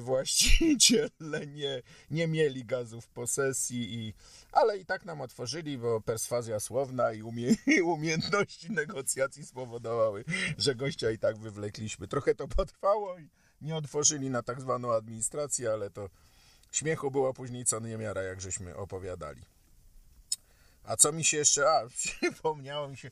właściciele 0.00 1.46
nie, 1.46 1.82
nie 2.10 2.28
mieli 2.28 2.64
gazu 2.64 3.00
w 3.00 3.08
posesji, 3.08 3.94
i, 3.94 4.14
ale 4.52 4.78
i 4.78 4.86
tak 4.86 5.04
nam 5.04 5.20
otworzyli, 5.20 5.78
bo 5.78 6.00
perswazja 6.00 6.60
słowna 6.60 7.12
i, 7.12 7.22
umie, 7.22 7.56
i 7.66 7.82
umiejętności 7.94 8.72
negocjacji 8.72 9.46
spowodowały, 9.46 10.24
że 10.58 10.74
gościa 10.74 11.10
i 11.10 11.18
tak 11.18 11.38
wywlekliśmy. 11.38 12.08
Trochę 12.08 12.34
to 12.34 12.48
potrwało 12.48 13.18
i 13.18 13.28
nie 13.60 13.76
otworzyli 13.76 14.30
na 14.30 14.42
tak 14.42 14.60
zwaną 14.60 14.92
administrację, 14.92 15.72
ale 15.72 15.90
to 15.90 16.08
śmiechu 16.72 17.10
było 17.10 17.34
później 17.34 17.64
co 17.64 17.80
niemiara, 17.80 18.22
jak 18.22 18.40
żeśmy 18.40 18.76
opowiadali. 18.76 19.42
A 20.84 20.96
co 20.96 21.12
mi 21.12 21.24
się 21.24 21.36
jeszcze, 21.36 21.70
a 21.70 21.88
przypomniało 21.96 22.88
mi 22.88 22.96
się, 22.96 23.10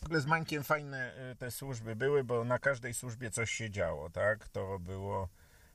w 0.00 0.04
ogóle 0.04 0.20
z 0.20 0.26
Mańkiem 0.26 0.64
fajne 0.64 1.30
y, 1.32 1.36
te 1.36 1.50
służby 1.50 1.96
były, 1.96 2.24
bo 2.24 2.44
na 2.44 2.58
każdej 2.58 2.94
służbie 2.94 3.30
coś 3.30 3.50
się 3.50 3.70
działo, 3.70 4.10
tak? 4.10 4.48
To 4.48 4.78
było, 4.78 5.28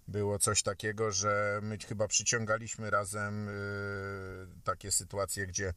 było 0.08 0.40
coś 0.40 0.64
takiego, 0.64 1.12
że 1.12 1.60
my 1.64 1.78
chyba 1.78 2.08
przyciągaliśmy 2.08 2.90
razem 2.90 3.50
y, 3.50 3.52
takie 4.64 4.92
sytuacje, 4.92 5.48
gdzie, 5.48 5.74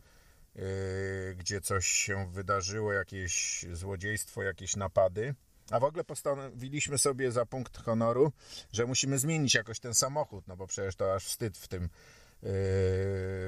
y, 0.57 1.35
gdzie 1.39 1.61
coś 1.61 1.87
się 1.87 2.31
wydarzyło, 2.33 2.93
jakieś 2.93 3.65
złodziejstwo, 3.73 4.43
jakieś 4.43 4.77
napady. 4.77 5.35
A 5.71 5.81
w 5.81 5.85
ogóle 5.85 6.05
postanowiliśmy 6.05 6.99
sobie 6.99 7.33
za 7.33 7.47
punkt 7.47 7.77
honoru, 7.77 8.33
że 8.73 8.87
musimy 8.87 9.19
zmienić 9.19 9.55
jakoś 9.55 9.81
ten 9.81 9.95
samochód, 9.95 10.49
no 10.49 10.57
bo 10.57 10.67
przecież 10.67 10.97
to 10.97 11.15
aż 11.15 11.25
wstyd 11.25 11.59
w 11.59 11.69
tym, 11.69 11.83
yy, 11.83 11.89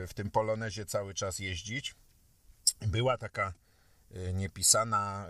w 0.06 0.10
tym 0.14 0.30
polonezie 0.30 0.86
cały 0.86 1.14
czas 1.14 1.38
jeździć. 1.38 1.94
Była 2.80 3.18
taka 3.18 3.52
niepisana 4.34 5.28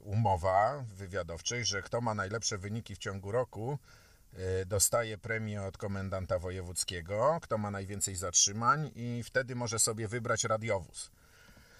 umowa 0.00 0.84
wywiadowczej, 0.96 1.64
że 1.64 1.82
kto 1.82 2.00
ma 2.00 2.14
najlepsze 2.14 2.58
wyniki 2.58 2.94
w 2.94 2.98
ciągu 2.98 3.32
roku, 3.32 3.78
dostaje 4.66 5.18
premię 5.18 5.62
od 5.62 5.78
komendanta 5.78 6.38
wojewódzkiego, 6.38 7.38
kto 7.42 7.58
ma 7.58 7.70
najwięcej 7.70 8.16
zatrzymań 8.16 8.90
i 8.94 9.22
wtedy 9.22 9.54
może 9.54 9.78
sobie 9.78 10.08
wybrać 10.08 10.44
radiowóz. 10.44 11.10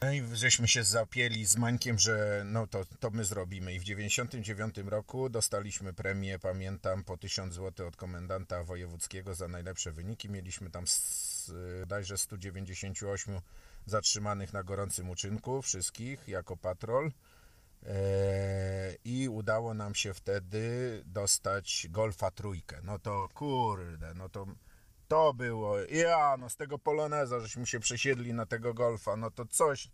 No 0.03 0.13
i 0.13 0.23
żeśmy 0.33 0.69
się 0.69 0.85
zapieli 0.85 1.47
z 1.47 1.57
Mańkiem, 1.57 1.99
że 1.99 2.43
no 2.47 2.67
to, 2.67 2.85
to 3.01 3.11
my 3.11 3.25
zrobimy. 3.25 3.75
I 3.75 3.81
w 3.81 3.85
99 3.85 4.77
roku 4.87 5.29
dostaliśmy 5.29 5.93
premię, 5.93 6.39
pamiętam, 6.39 7.05
po 7.05 7.17
1000 7.17 7.55
zł 7.55 7.89
od 7.89 7.97
komendanta 7.97 8.65
wojewódzkiego 8.65 9.35
za 9.35 9.49
najlepsze 9.49 9.93
wyniki. 9.93 10.31
Mieliśmy 10.31 10.71
tam 10.71 10.87
z, 10.87 11.53
dajże 11.87 12.19
198 12.19 13.41
zatrzymanych 13.87 14.53
na 14.53 14.63
gorącym 14.63 15.11
uczynku, 15.11 15.63
wszystkich, 15.63 16.29
jako 16.29 16.57
patrol. 16.57 17.11
Eee, 17.87 18.99
I 19.05 19.29
udało 19.29 19.75
nam 19.75 19.95
się 19.95 20.15
wtedy 20.15 21.03
dostać 21.07 21.87
Golfa 21.91 22.31
trójkę. 22.31 22.77
No 22.85 22.99
to 22.99 23.29
kurde, 23.35 24.15
no 24.15 24.29
to 24.29 24.47
to 25.09 25.35
było, 25.35 25.79
ja, 25.79 26.37
no 26.39 26.51
z 26.51 26.57
tego 26.57 26.79
poloneza, 26.79 27.41
żeśmy 27.41 27.67
się 27.67 27.81
przesiedli 27.81 28.35
na 28.35 28.47
tego 28.47 28.75
golfa, 28.75 29.17
no 29.17 29.31
to 29.31 29.47
coś, 29.47 29.91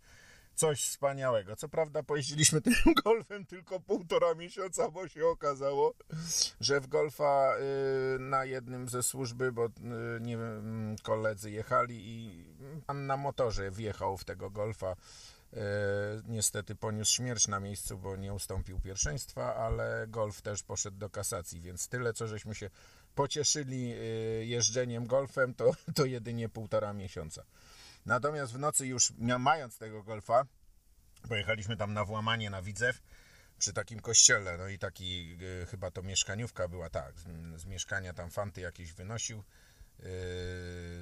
coś 0.55 0.81
wspaniałego. 0.81 1.55
Co 1.55 1.69
prawda 1.69 2.03
pojeździliśmy 2.03 2.61
tym 2.85 2.93
golfem 3.03 3.45
tylko 3.45 3.79
półtora 3.79 4.33
miesiąca, 4.35 4.91
bo 4.91 5.07
się 5.07 5.27
okazało, 5.27 5.93
że 6.59 6.81
w 6.81 6.87
golfa 6.87 7.53
y, 8.15 8.19
na 8.19 8.45
jednym 8.45 8.89
ze 8.89 9.03
służby, 9.03 9.51
bo 9.51 9.65
y, 9.65 9.71
nie 10.21 10.37
wiem, 10.37 10.95
koledzy 11.03 11.51
jechali 11.51 12.01
i 12.07 12.45
pan 12.85 13.05
na 13.05 13.17
motorze 13.17 13.71
wjechał 13.71 14.17
w 14.17 14.25
tego 14.25 14.49
golfa. 14.49 14.95
Y, 15.55 15.59
niestety 16.25 16.75
poniósł 16.75 17.13
śmierć 17.13 17.47
na 17.47 17.59
miejscu, 17.59 17.97
bo 17.97 18.15
nie 18.15 18.33
ustąpił 18.33 18.79
pierwszeństwa, 18.79 19.55
ale 19.55 20.05
golf 20.07 20.41
też 20.41 20.63
poszedł 20.63 20.97
do 20.97 21.09
kasacji, 21.09 21.61
więc 21.61 21.87
tyle, 21.87 22.13
co 22.13 22.27
żeśmy 22.27 22.55
się 22.55 22.69
pocieszyli 23.15 23.93
y, 23.93 24.45
jeżdżeniem 24.45 25.07
golfem, 25.07 25.53
to, 25.53 25.71
to 25.95 26.05
jedynie 26.05 26.49
półtora 26.49 26.93
miesiąca. 26.93 27.43
Natomiast 28.05 28.53
w 28.53 28.59
nocy 28.59 28.87
już 28.87 29.13
mając 29.39 29.77
tego 29.77 30.03
golfa, 30.03 30.45
pojechaliśmy 31.29 31.77
tam 31.77 31.93
na 31.93 32.05
włamanie 32.05 32.49
na 32.49 32.61
Widzew 32.61 33.01
przy 33.57 33.73
takim 33.73 33.99
kościele, 33.99 34.57
no 34.57 34.67
i 34.67 34.79
taki 34.79 35.37
y, 35.41 35.65
chyba 35.65 35.91
to 35.91 36.03
mieszkaniówka 36.03 36.67
była, 36.67 36.89
tak, 36.89 37.19
z, 37.19 37.25
z 37.61 37.65
mieszkania 37.65 38.13
tam 38.13 38.29
fanty 38.29 38.61
jakieś 38.61 38.93
wynosił. 38.93 39.43
Yy, 39.99 40.07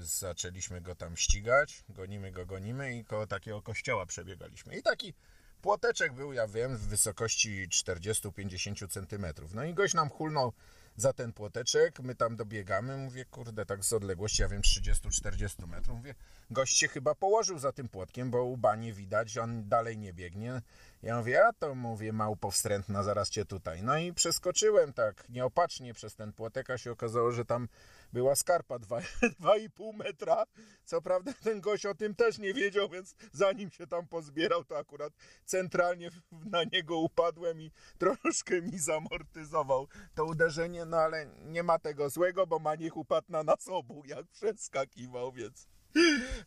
zaczęliśmy 0.01 0.81
go 0.81 0.95
tam 0.95 1.17
ścigać, 1.17 1.83
gonimy 1.89 2.31
go, 2.31 2.45
gonimy 2.45 2.97
i 2.97 3.05
koło 3.05 3.27
takiego 3.27 3.61
kościoła 3.61 4.05
przebiegaliśmy. 4.05 4.77
I 4.77 4.83
taki 4.83 5.13
płoteczek 5.61 6.13
był, 6.13 6.33
ja 6.33 6.47
wiem, 6.47 6.77
w 6.77 6.87
wysokości 6.87 7.67
40-50 7.69 8.87
centymetrów. 8.87 9.53
No 9.53 9.63
i 9.63 9.73
gość 9.73 9.93
nam 9.93 10.09
hulnął 10.09 10.53
za 10.97 11.13
ten 11.13 11.33
płoteczek, 11.33 11.99
my 11.99 12.15
tam 12.15 12.35
dobiegamy, 12.35 12.97
mówię, 12.97 13.25
kurde, 13.25 13.65
tak 13.65 13.85
z 13.85 13.93
odległości, 13.93 14.41
ja 14.41 14.47
wiem, 14.47 14.61
30-40 14.61 15.67
metrów, 15.67 15.97
mówię, 15.97 16.15
gość 16.51 16.77
się 16.77 16.87
chyba 16.87 17.15
położył 17.15 17.59
za 17.59 17.71
tym 17.71 17.89
płotkiem, 17.89 18.31
bo 18.31 18.43
łba 18.43 18.75
nie 18.75 18.93
widać, 18.93 19.37
on 19.37 19.69
dalej 19.69 19.97
nie 19.97 20.13
biegnie. 20.13 20.61
Ja 21.03 21.17
mówię, 21.17 21.45
a 21.45 21.53
to 21.53 21.75
mówię, 21.75 22.13
małpo 22.13 22.51
wstrętna, 22.51 23.03
zaraz 23.03 23.29
cię 23.29 23.45
tutaj. 23.45 23.83
No 23.83 23.97
i 23.97 24.13
przeskoczyłem 24.13 24.93
tak 24.93 25.29
nieopatrznie 25.29 25.93
przez 25.93 26.15
ten 26.15 26.33
płotek, 26.33 26.69
a 26.69 26.77
się 26.77 26.91
okazało, 26.91 27.31
że 27.31 27.45
tam 27.45 27.67
była 28.13 28.35
skarpa 28.35 28.75
2,5 28.75 29.93
metra. 30.03 30.43
Co 30.85 31.01
prawda 31.01 31.33
ten 31.43 31.61
gość 31.61 31.85
o 31.85 31.95
tym 31.95 32.15
też 32.15 32.37
nie 32.37 32.53
wiedział, 32.53 32.89
więc 32.89 33.15
zanim 33.31 33.71
się 33.71 33.87
tam 33.87 34.07
pozbierał, 34.07 34.63
to 34.63 34.77
akurat 34.77 35.13
centralnie 35.45 36.09
na 36.31 36.63
niego 36.63 36.97
upadłem 36.97 37.61
i 37.61 37.71
troszkę 38.03 38.61
mi 38.61 38.79
zamortyzował 38.79 39.87
to 40.15 40.25
uderzenie, 40.25 40.85
no 40.85 40.97
ale 40.97 41.25
nie 41.25 41.63
ma 41.63 41.79
tego 41.79 42.09
złego, 42.09 42.47
bo 42.47 42.59
Maniech 42.59 42.97
upadł 42.97 43.31
na 43.31 43.43
nas 43.43 43.67
obu, 43.67 44.03
jak 44.05 44.27
przeskakiwał, 44.27 45.31
więc 45.31 45.67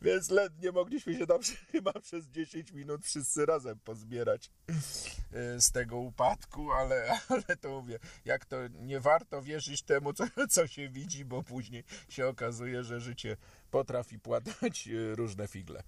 Więc 0.03 0.31
lednie 0.31 0.73
mogliśmy 0.73 1.19
się 1.19 1.27
tam 1.27 1.41
chyba 1.73 1.93
przez 1.93 2.27
10 2.27 2.73
minut 2.73 3.05
wszyscy 3.05 3.47
razem 3.47 3.79
pozbierać 3.79 4.51
y, 4.71 5.61
z 5.61 5.73
tego 5.73 5.97
upadku, 5.97 6.73
ale, 6.73 7.21
ale 7.29 7.57
to 7.61 7.69
mówię, 7.69 7.99
jak 8.25 8.45
to 8.45 8.57
nie 8.69 9.01
warto 9.01 9.43
wierzyć 9.43 9.83
temu, 9.83 10.13
co, 10.13 10.25
co 10.49 10.67
się 10.67 10.89
widzi, 10.89 11.25
bo 11.25 11.43
później 11.43 11.85
się 12.09 12.27
okazuje, 12.27 12.85
że 12.85 13.01
życie 13.01 13.37
potrafi 13.71 14.19
płatać 14.19 14.89
y, 14.89 15.15
różne 15.15 15.49
figle. 15.49 15.83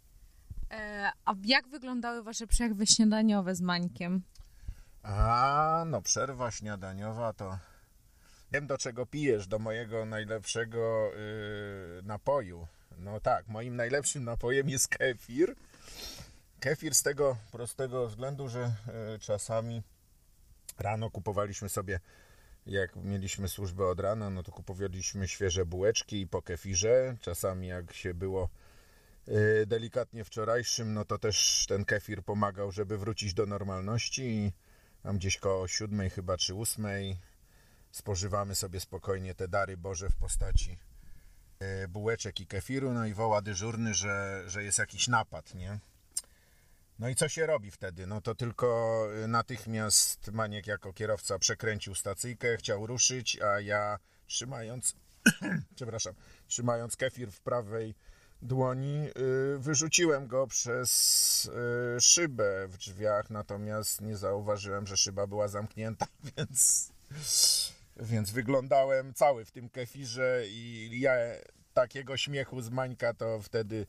E, 0.71 1.11
a 1.25 1.35
jak 1.45 1.69
wyglądały 1.69 2.23
wasze 2.23 2.47
przerwy 2.47 2.87
śniadaniowe 2.87 3.55
z 3.55 3.61
Mańkiem? 3.61 4.23
A, 5.03 5.85
no 5.87 6.03
przerwa 6.03 6.51
śniadaniowa 6.51 7.33
to 7.33 7.59
wiem 8.53 8.67
do 8.67 8.79
czego 8.79 9.07
pijesz, 9.07 9.47
do 9.47 9.59
mojego 9.59 10.05
najlepszego 10.05 11.11
yy, 11.13 12.03
napoju. 12.03 12.67
No 12.99 13.21
tak, 13.21 13.49
moim 13.49 13.77
najlepszym 13.77 14.25
napojem 14.25 14.69
jest 14.69 14.89
kefir. 14.89 15.55
Kefir 16.61 16.95
z 16.95 17.03
tego 17.03 17.37
prostego 17.53 18.09
względu, 18.09 18.49
że 18.49 18.73
yy, 19.11 19.19
czasami 19.19 19.83
rano 20.79 21.11
kupowaliśmy 21.11 21.69
sobie, 21.69 22.01
jak 22.67 22.97
mieliśmy 22.97 23.49
służbę 23.49 23.87
od 23.87 24.01
rana, 24.01 24.31
no 24.31 24.43
to 24.43 24.53
kupowaliśmy 24.53 25.29
świeże 25.29 25.67
bułeczki 25.67 26.27
po 26.27 26.43
kefirze. 26.43 27.17
Czasami 27.21 27.67
jak 27.67 27.93
się 27.93 28.15
było 28.15 28.49
yy, 29.27 29.67
delikatnie 29.67 30.25
wczorajszym, 30.25 30.95
no 30.95 31.05
to 31.05 31.19
też 31.19 31.67
ten 31.69 31.85
kefir 31.85 32.23
pomagał, 32.23 32.73
żeby 32.73 32.99
wrócić 32.99 33.35
do 33.35 33.47
normalności 33.47 34.23
i 34.23 34.53
tam 35.03 35.19
gdzieś 35.19 35.39
koło 35.39 35.69
siódmej 35.69 36.11
chyba 36.11 36.37
czy 36.37 36.55
ósmej 36.55 37.17
spożywamy 37.91 38.55
sobie 38.55 38.81
spokojnie 38.81 39.35
te 39.35 39.49
dary 39.49 39.77
Boże 39.77 40.11
w 40.11 40.17
postaci 40.17 40.71
e, 40.73 40.98
bułeczek 41.89 42.41
i 42.41 42.47
kefiru, 42.47 42.93
no 42.93 43.07
i 43.07 43.15
woła 43.15 43.43
dyżurny, 43.43 43.95
że, 43.95 44.45
że 44.47 44.65
jest 44.65 44.79
jakiś 44.79 45.09
napad, 45.09 45.55
nie? 45.55 45.79
No 46.99 47.09
i 47.09 47.15
co 47.15 47.29
się 47.29 47.47
robi 47.47 47.71
wtedy? 47.71 48.07
No 48.07 48.21
to 48.21 48.35
tylko 48.35 49.03
natychmiast 49.29 50.33
Maniek 50.33 50.67
jako 50.67 50.93
kierowca 50.93 51.39
przekręcił 51.39 51.95
stacyjkę, 51.95 52.57
chciał 52.57 52.87
ruszyć, 52.87 53.41
a 53.41 53.61
ja 53.61 53.99
trzymając, 54.27 54.95
przepraszam, 55.77 56.15
trzymając 56.47 56.97
kefir 56.97 57.33
w 57.33 57.41
prawej 57.41 57.95
dłoni, 58.43 59.09
y, 59.55 59.59
wyrzuciłem 59.59 60.27
go 60.27 60.47
przez 60.47 61.51
y, 61.97 62.01
szybę 62.01 62.69
w 62.69 62.77
drzwiach, 62.77 63.31
natomiast 63.31 64.01
nie 64.01 64.17
zauważyłem, 64.17 64.87
że 64.87 64.97
szyba 64.97 65.27
była 65.27 65.49
zamknięta, 65.49 66.07
więc, 66.37 66.93
więc 67.99 68.31
wyglądałem 68.31 69.15
cały 69.15 69.45
w 69.45 69.51
tym 69.51 69.69
kefirze 69.69 70.43
i 70.49 70.91
ja 71.01 71.13
takiego 71.75 72.17
śmiechu 72.17 72.63
z 72.63 72.71
Mańka 72.71 73.15
to 73.15 73.43
wtedy 73.43 73.87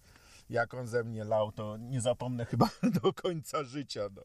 jak 0.49 0.73
on 0.73 0.87
ze 0.87 1.03
mnie 1.03 1.23
lał, 1.23 1.51
to 1.51 1.77
nie 1.77 2.01
zapomnę 2.01 2.45
chyba 2.45 2.69
do 3.03 3.13
końca 3.13 3.63
życia. 3.63 4.09
No 4.15 4.21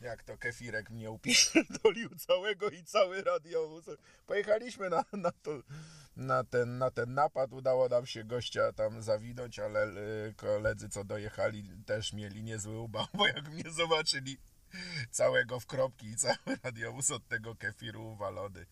jak 0.00 0.22
to 0.22 0.38
kefirek 0.38 0.90
mnie 0.90 1.10
upierdolił 1.10 2.08
całego 2.26 2.70
i 2.70 2.84
cały 2.84 3.22
radiowóz. 3.22 3.84
Pojechaliśmy 4.26 4.90
na, 4.90 5.04
na, 5.12 5.32
to, 5.32 5.50
na, 6.16 6.44
ten, 6.44 6.78
na 6.78 6.90
ten 6.90 7.14
napad, 7.14 7.52
udało 7.52 7.88
nam 7.88 8.06
się 8.06 8.24
gościa 8.24 8.72
tam 8.72 9.02
zawinąć, 9.02 9.58
ale 9.58 9.86
y, 10.28 10.34
koledzy 10.36 10.88
co 10.88 11.04
dojechali 11.04 11.70
też 11.86 12.12
mieli 12.12 12.42
niezły 12.42 12.78
ubaw, 12.78 13.08
bo 13.14 13.26
jak 13.26 13.48
mnie 13.48 13.70
zobaczyli 13.70 14.38
całego 15.10 15.60
w 15.60 15.66
kropki 15.66 16.06
i 16.06 16.16
cały 16.16 16.36
radiowóz 16.62 17.10
od 17.10 17.28
tego 17.28 17.54
kefiru 17.54 18.12
uwalony. 18.12 18.66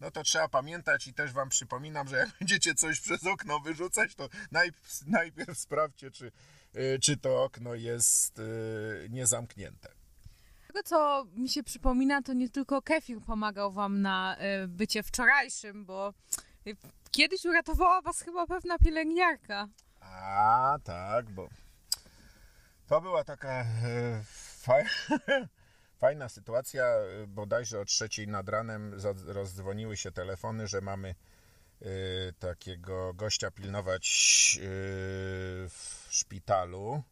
No 0.00 0.10
to 0.10 0.22
trzeba 0.22 0.48
pamiętać 0.48 1.06
i 1.06 1.14
też 1.14 1.32
wam 1.32 1.48
przypominam, 1.48 2.08
że 2.08 2.16
jak 2.16 2.28
będziecie 2.38 2.74
coś 2.74 3.00
przez 3.00 3.26
okno 3.26 3.60
wyrzucać, 3.60 4.14
to 4.14 4.28
najpierw, 4.50 5.06
najpierw 5.06 5.58
sprawdźcie, 5.58 6.10
czy, 6.10 6.32
y, 6.76 6.98
czy 7.02 7.16
to 7.16 7.44
okno 7.44 7.74
jest 7.74 8.38
y, 8.38 9.08
niezamknięte 9.10 9.98
tego, 10.78 10.88
co 10.88 11.26
mi 11.36 11.48
się 11.48 11.62
przypomina, 11.62 12.22
to 12.22 12.32
nie 12.32 12.48
tylko 12.48 12.82
kefir 12.82 13.20
pomagał 13.20 13.72
wam 13.72 14.02
na 14.02 14.36
y, 14.64 14.68
bycie 14.68 15.02
wczorajszym, 15.02 15.84
bo 15.84 16.14
kiedyś 17.10 17.44
uratowała 17.44 18.02
was 18.02 18.20
chyba 18.20 18.46
pewna 18.46 18.78
pielęgniarka. 18.78 19.68
A, 20.00 20.78
tak, 20.84 21.30
bo 21.30 21.48
to 22.88 23.00
była 23.00 23.24
taka 23.24 23.64
fajna, 26.00 26.28
sytuacja. 26.28 26.84
Bodajże 27.26 27.80
o 27.80 27.84
trzeciej 27.84 28.28
nad 28.28 28.48
ranem 28.48 28.94
rozdzwoniły 29.26 29.96
się 29.96 30.12
telefony, 30.12 30.68
że 30.68 30.80
mamy 30.80 31.08
e, 31.08 31.86
takiego 32.38 33.14
gościa 33.14 33.50
pilnować 33.50 34.06
e, 34.60 34.68
w 35.68 36.06
szpitalu 36.10 37.02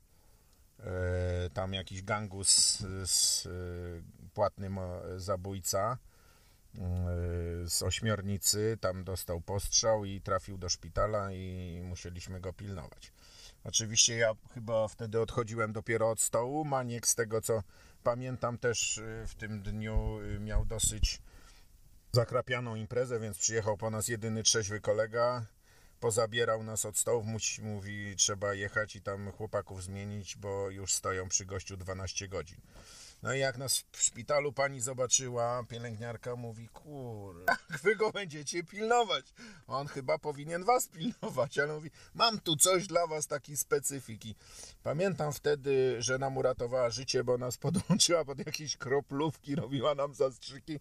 tam 1.55 1.75
jakiś 1.75 2.03
gangus 2.03 2.79
płatny 4.35 4.71
zabójca 5.17 5.99
z 7.67 7.83
ośmiornicy, 7.83 8.79
tam 8.81 9.05
dostał 9.05 9.41
postrzał 9.41 10.05
i 10.05 10.21
trafił 10.21 10.59
do 10.59 10.69
szpitala 10.69 11.33
i 11.33 11.81
musieliśmy 11.85 12.41
go 12.41 12.53
pilnować. 12.53 13.13
Oczywiście 13.69 14.17
ja 14.17 14.35
chyba 14.55 14.89
wtedy 14.89 15.21
odchodziłem 15.21 15.73
dopiero 15.73 16.11
od 16.11 16.21
stołu. 16.21 16.65
Maniek 16.65 17.07
z 17.07 17.15
tego 17.15 17.41
co 17.41 17.63
pamiętam 18.03 18.59
też 18.59 18.99
e, 18.99 19.27
w 19.27 19.35
tym 19.35 19.63
dniu 19.63 20.19
miał 20.41 20.65
dosyć 20.65 21.23
zakrapianą 22.13 22.75
imprezę, 22.75 23.21
więc 23.21 23.39
przyjechał 23.39 23.77
po 23.77 23.91
nas 23.91 24.09
jedyny 24.09 24.43
trzeźwy 24.43 24.81
kolega 24.81 25.47
pozabierał 26.01 26.63
nas 26.63 26.85
od 26.85 26.99
stołów, 26.99 27.27
mówi 27.63 28.17
trzeba 28.17 28.55
jechać 28.55 28.97
i 28.97 29.03
tam 29.03 29.33
chłopaków 29.33 29.83
zmienić, 29.83 30.37
bo 30.37 30.71
już 30.71 30.93
stoją 30.93 31.29
przy 31.29 31.47
gościu 31.47 31.77
12 31.77 32.29
godzin. 32.29 32.61
No 33.23 33.35
i 33.35 33.39
jak 33.39 33.59
nas 33.59 33.85
w 33.93 34.03
szpitalu 34.03 34.53
pani 34.53 34.81
zobaczyła, 34.81 35.65
pielęgniarka 35.69 36.37
mówi, 36.37 36.69
kur, 36.69 37.45
jak 37.71 37.81
wy 37.83 37.97
go 37.97 38.11
będziecie 38.11 38.65
pilnować? 38.65 39.35
On 39.67 39.87
chyba 39.87 40.19
powinien 40.19 40.65
was 40.65 40.89
pilnować, 40.89 41.59
ale 41.59 41.75
mówi, 41.75 41.91
mam 42.15 42.41
tu 42.41 42.57
coś 42.57 42.87
dla 42.87 43.07
was, 43.07 43.27
takiej 43.27 43.57
specyfiki. 43.57 44.35
Pamiętam 44.83 45.33
wtedy, 45.33 45.97
że 45.99 46.19
nam 46.19 46.37
uratowała 46.37 46.91
życie, 46.91 47.25
bo 47.25 47.39
nas 47.39 47.57
podłączyła 47.67 48.25
pod 48.25 48.39
jakieś 48.39 48.77
kroplówki, 48.77 49.55
robiła 49.55 49.95
nam 49.95 50.15
zastrzyki. 50.15 50.81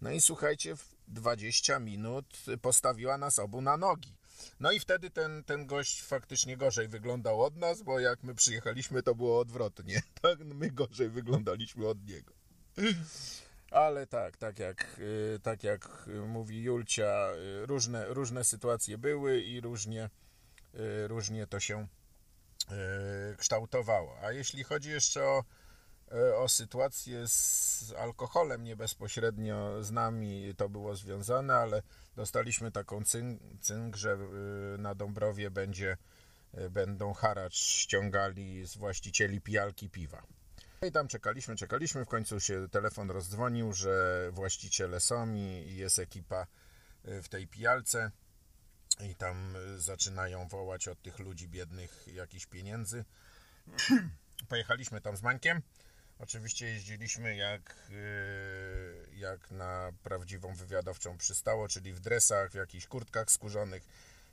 No 0.00 0.10
i 0.10 0.20
słuchajcie, 0.20 0.76
w 0.76 0.94
20 1.08 1.78
minut 1.78 2.26
postawiła 2.62 3.18
nas 3.18 3.38
obu 3.38 3.60
na 3.60 3.76
nogi. 3.76 4.19
No 4.60 4.72
i 4.72 4.80
wtedy 4.80 5.10
ten, 5.10 5.44
ten 5.44 5.66
gość 5.66 6.02
faktycznie 6.02 6.56
gorzej 6.56 6.88
wyglądał 6.88 7.42
od 7.42 7.56
nas, 7.56 7.82
bo 7.82 8.00
jak 8.00 8.22
my 8.22 8.34
przyjechaliśmy, 8.34 9.02
to 9.02 9.14
było 9.14 9.38
odwrotnie. 9.38 10.02
Tak, 10.22 10.38
my 10.38 10.70
gorzej 10.70 11.10
wyglądaliśmy 11.10 11.86
od 11.86 12.06
niego. 12.06 12.34
Ale 13.70 14.06
tak, 14.06 14.36
tak 14.36 14.58
jak, 14.58 14.96
y, 14.98 15.40
tak 15.42 15.64
jak 15.64 16.08
mówi 16.26 16.62
Julcia, 16.62 17.32
y, 17.62 17.66
różne, 17.66 18.06
różne 18.06 18.44
sytuacje 18.44 18.98
były 18.98 19.40
i 19.40 19.60
różnie, 19.60 20.10
y, 20.74 21.08
różnie 21.08 21.46
to 21.46 21.60
się 21.60 21.86
kształtowało. 23.36 24.16
A 24.22 24.32
jeśli 24.32 24.64
chodzi 24.64 24.90
jeszcze 24.90 25.24
o 25.24 25.44
o 26.36 26.48
sytuację 26.48 27.28
z 27.28 27.94
alkoholem 27.98 28.64
nie 28.64 28.76
bezpośrednio 28.76 29.84
z 29.84 29.90
nami 29.90 30.54
to 30.56 30.68
było 30.68 30.96
związane, 30.96 31.54
ale 31.54 31.82
dostaliśmy 32.16 32.72
taką 32.72 33.04
cynk, 33.04 33.42
cynk 33.60 33.96
że 33.96 34.12
e, 34.12 34.18
na 34.78 34.94
Dąbrowie 34.94 35.50
będzie, 35.50 35.96
e, 36.52 36.70
będą 36.70 37.12
haracz 37.12 37.54
ściągali 37.54 38.66
z 38.66 38.76
właścicieli 38.76 39.40
pijalki 39.40 39.90
piwa. 39.90 40.22
I 40.82 40.92
tam 40.92 41.08
czekaliśmy, 41.08 41.56
czekaliśmy, 41.56 42.04
w 42.04 42.08
końcu 42.08 42.40
się 42.40 42.68
telefon 42.68 43.10
rozdzwonił, 43.10 43.72
że 43.72 44.28
właściciele 44.32 45.00
są 45.00 45.34
i 45.34 45.76
jest 45.76 45.98
ekipa 45.98 46.46
w 47.04 47.28
tej 47.28 47.48
pijalce 47.48 48.10
i 49.00 49.14
tam 49.14 49.56
zaczynają 49.76 50.48
wołać 50.48 50.88
od 50.88 51.02
tych 51.02 51.18
ludzi 51.18 51.48
biednych 51.48 52.06
jakichś 52.06 52.46
pieniędzy. 52.46 53.04
Pojechaliśmy 54.48 55.00
tam 55.00 55.16
z 55.16 55.22
Mańkiem 55.22 55.62
Oczywiście 56.22 56.66
jeździliśmy 56.66 57.36
jak, 57.36 57.76
y, 57.90 59.16
jak 59.16 59.50
na 59.50 59.92
prawdziwą 60.02 60.54
wywiadowczą 60.54 61.18
przystało, 61.18 61.68
czyli 61.68 61.92
w 61.92 62.00
dresach, 62.00 62.50
w 62.50 62.54
jakichś 62.54 62.86
kurtkach 62.86 63.30
skórzonych. 63.30 63.82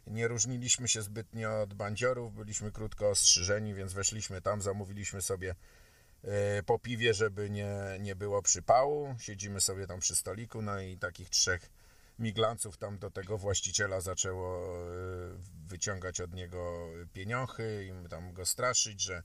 Nie 0.08 0.28
różniliśmy 0.28 0.88
się 0.88 1.02
zbytnio 1.02 1.62
od 1.62 1.74
bandziorów, 1.74 2.34
byliśmy 2.34 2.72
krótko 2.72 3.10
ostrzyżeni, 3.10 3.74
więc 3.74 3.94
weszliśmy 3.94 4.42
tam, 4.42 4.62
zamówiliśmy 4.62 5.22
sobie 5.22 5.56
y, 6.60 6.64
po 6.64 6.80
piwie, 6.80 7.14
żeby 7.14 7.50
nie, 7.50 7.98
nie 8.00 8.16
było 8.16 8.42
przypału. 8.42 9.16
Siedzimy 9.20 9.62
sobie 9.62 9.88
tam 9.88 10.00
przy 10.00 10.16
stoliku, 10.16 10.62
no 10.62 10.82
i 10.82 10.98
takich 10.98 11.30
trzech 11.30 11.70
miglanców 12.20 12.78
tam 12.78 13.00
do 13.00 13.12
tego 13.12 13.38
właściciela 13.38 14.02
zaczęło 14.02 14.78
y, 14.78 15.38
wyciągać 15.68 16.22
od 16.22 16.34
niego 16.34 16.90
pieniądze 17.14 17.84
i 17.84 17.92
tam 18.10 18.34
go 18.34 18.46
straszyć, 18.46 19.02
że 19.02 19.24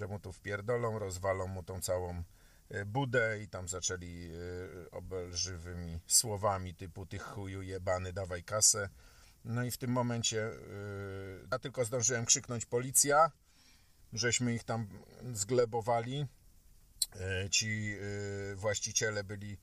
że 0.00 0.06
mu 0.06 0.18
tu 0.18 0.32
wpierdolą, 0.32 0.98
rozwalą 0.98 1.46
mu 1.46 1.62
tą 1.62 1.80
całą 1.80 2.22
e, 2.68 2.84
budę 2.84 3.42
i 3.42 3.48
tam 3.48 3.68
zaczęli 3.68 4.30
e, 4.30 4.90
obelżywymi 4.90 6.00
słowami 6.06 6.74
typu 6.74 7.06
tych 7.06 7.22
chuju 7.22 7.62
jebany, 7.62 8.12
dawaj 8.12 8.42
kasę. 8.44 8.88
No 9.44 9.64
i 9.64 9.70
w 9.70 9.76
tym 9.76 9.90
momencie 9.90 10.36
yy, 10.36 11.48
ja 11.52 11.58
tylko 11.58 11.84
zdążyłem 11.84 12.24
krzyknąć 12.26 12.66
policja, 12.66 13.30
żeśmy 14.12 14.54
ich 14.54 14.64
tam 14.64 14.88
zglebowali. 15.32 16.26
Ci 17.50 17.96
właściciele 18.54 19.24
byli 19.24 19.58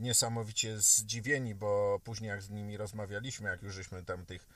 niesamowicie 0.00 0.80
zdziwieni, 0.80 1.54
bo 1.54 2.00
później 2.04 2.28
jak 2.28 2.42
z 2.42 2.50
nimi 2.50 2.76
rozmawialiśmy, 2.76 3.48
jak 3.48 3.62
już 3.62 3.74
żeśmy 3.74 4.04
tam 4.04 4.26
tych 4.26 4.48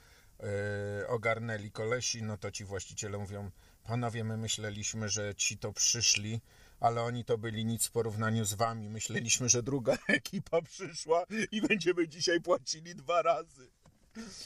ogarnęli 1.09 1.71
kolesi, 1.71 2.23
no 2.23 2.37
to 2.37 2.51
ci 2.51 2.65
właściciele 2.65 3.19
mówią, 3.19 3.51
panowie, 3.89 4.25
my 4.25 4.37
myśleliśmy, 4.37 5.09
że 5.09 5.35
ci 5.35 5.59
to 5.59 5.73
przyszli, 5.73 6.41
ale 6.81 7.03
oni 7.03 7.25
to 7.25 7.39
byli 7.39 7.65
nic 7.65 7.87
w 7.87 7.91
porównaniu 7.91 8.45
z 8.45 8.55
wami. 8.55 8.91
Myśleliśmy, 8.91 9.49
że 9.49 9.63
druga 9.63 9.99
ekipa 10.19 10.63
przyszła 10.63 11.25
i 11.51 11.63
będziemy 11.63 12.09
dzisiaj 12.09 12.41
płacili 12.41 12.95
dwa 12.95 13.23
razy. 13.23 13.71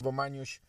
Bo 0.00 0.12
Maniuś, 0.12 0.60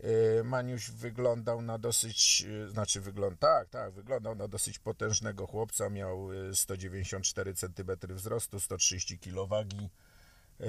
yy, 0.00 0.44
Maniuś 0.44 0.90
wyglądał 0.90 1.62
na 1.62 1.78
dosyć, 1.78 2.40
yy, 2.40 2.68
znaczy 2.68 3.00
wygląda, 3.00 3.36
tak, 3.36 3.68
tak, 3.68 3.92
wyglądał 3.92 4.34
na 4.34 4.48
dosyć 4.48 4.78
potężnego 4.78 5.46
chłopca, 5.46 5.90
miał 5.90 6.32
yy, 6.32 6.54
194 6.54 7.54
cm 7.54 8.14
wzrostu, 8.14 8.60
130 8.60 9.18
kg 9.18 9.66
yy, 10.60 10.66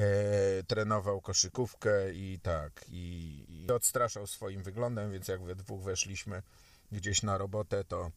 trenował 0.67 1.21
koszykówkę 1.21 2.13
i 2.13 2.39
tak, 2.39 2.85
i, 2.89 3.45
i 3.49 3.71
odstraszał 3.71 4.27
swoim 4.27 4.63
wyglądem, 4.63 5.11
więc 5.11 5.27
jak 5.27 5.43
we 5.43 5.55
dwóch 5.55 5.83
weszliśmy 5.83 6.41
gdzieś 6.91 7.23
na 7.23 7.37
robotę, 7.37 7.83
to 7.83 8.11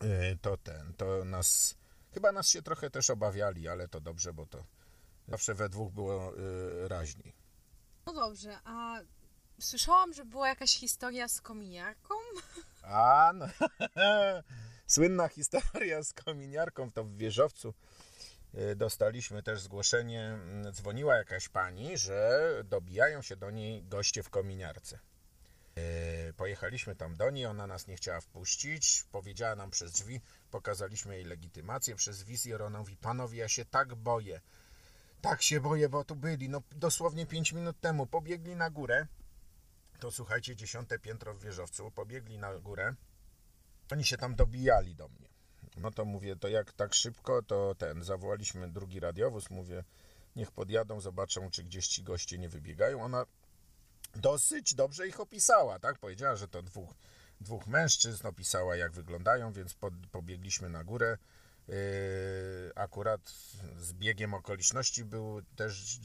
yy, 0.00 0.38
to 0.42 0.56
ten, 0.56 0.94
to 0.94 1.24
nas, 1.24 1.74
chyba 2.14 2.32
nas 2.32 2.48
się 2.48 2.62
trochę 2.62 2.90
też 2.90 3.10
obawiali, 3.10 3.68
ale 3.68 3.88
to 3.88 4.00
dobrze, 4.00 4.32
bo 4.32 4.46
to 4.46 4.64
zawsze 5.28 5.54
we 5.54 5.68
dwóch 5.68 5.92
było 5.92 6.32
yy, 6.34 6.88
raźniej. 6.88 7.34
No 8.06 8.12
dobrze, 8.12 8.58
a 8.64 9.00
słyszałam, 9.60 10.12
że 10.14 10.24
była 10.24 10.48
jakaś 10.48 10.76
historia 10.76 11.28
z 11.28 11.40
kominiarką? 11.40 12.14
A, 12.82 13.32
no. 13.34 13.46
Słynna 14.86 15.28
historia 15.28 16.02
z 16.02 16.12
kominiarką 16.12 16.90
to 16.92 17.04
w 17.04 17.16
wieżowcu. 17.16 17.74
y, 18.54 18.76
Dostaliśmy 18.76 19.42
też 19.42 19.60
zgłoszenie, 19.60 20.24
mm, 20.26 20.72
dzwoniła 20.72 21.16
jakaś 21.16 21.48
pani, 21.48 21.98
że 21.98 22.50
dobijają 22.64 23.22
się 23.22 23.36
do 23.36 23.50
niej 23.50 23.84
goście 23.84 24.22
w 24.22 24.30
kominiarce. 24.30 24.98
Y, 26.28 26.32
Pojechaliśmy 26.36 26.96
tam 26.96 27.16
do 27.16 27.30
niej, 27.30 27.46
ona 27.46 27.66
nas 27.66 27.86
nie 27.86 27.96
chciała 27.96 28.20
wpuścić, 28.20 29.04
powiedziała 29.12 29.56
nam 29.56 29.70
przez 29.70 29.92
drzwi, 29.92 30.20
pokazaliśmy 30.50 31.14
jej 31.14 31.24
legitymację 31.24 31.94
przez 31.94 32.22
wizjer, 32.22 32.62
ona 32.62 32.78
mówi, 32.78 32.96
panowie, 32.96 33.38
ja 33.38 33.48
się 33.48 33.64
tak 33.64 33.94
boję, 33.94 34.40
tak 35.20 35.42
się 35.42 35.60
boję, 35.60 35.88
bo 35.88 36.04
tu 36.04 36.16
byli, 36.16 36.48
no 36.48 36.62
dosłownie 36.70 37.26
5 37.26 37.52
minut 37.52 37.80
temu, 37.80 38.06
pobiegli 38.06 38.56
na 38.56 38.70
górę, 38.70 39.06
to 40.00 40.10
słuchajcie, 40.10 40.56
dziesiąte 40.56 40.98
piętro 40.98 41.34
w 41.34 41.42
wieżowcu, 41.42 41.90
pobiegli 41.90 42.38
na 42.38 42.58
górę, 42.58 42.94
oni 43.92 44.04
się 44.04 44.16
tam 44.16 44.34
dobijali 44.34 44.94
do 44.94 45.08
mnie. 45.08 45.28
No 45.76 45.90
to 45.90 46.04
mówię, 46.04 46.36
to 46.36 46.48
jak 46.48 46.72
tak 46.72 46.94
szybko, 46.94 47.42
to 47.42 47.74
ten, 47.74 48.04
zawołaliśmy 48.04 48.68
drugi 48.68 49.00
radiowóz, 49.00 49.50
mówię, 49.50 49.84
niech 50.36 50.50
podjadą, 50.50 51.00
zobaczą, 51.00 51.50
czy 51.50 51.64
gdzieś 51.64 51.88
ci 51.88 52.02
goście 52.02 52.38
nie 52.38 52.48
wybiegają. 52.48 53.02
Ona 53.02 53.26
dosyć 54.18 54.74
dobrze 54.74 55.08
ich 55.08 55.20
opisała, 55.20 55.78
tak? 55.78 55.98
Powiedziała, 55.98 56.36
że 56.36 56.48
to 56.48 56.62
dwóch, 56.62 56.94
dwóch 57.40 57.66
mężczyzn, 57.66 58.26
opisała 58.26 58.76
jak 58.76 58.92
wyglądają, 58.92 59.52
więc 59.52 59.76
pobiegliśmy 60.12 60.68
na 60.68 60.84
górę. 60.84 61.18
Yy, 61.68 61.74
akurat 62.74 63.20
z 63.78 63.92
biegiem 63.92 64.34
okoliczności 64.34 65.04
był 65.04 65.42
też 65.56 66.00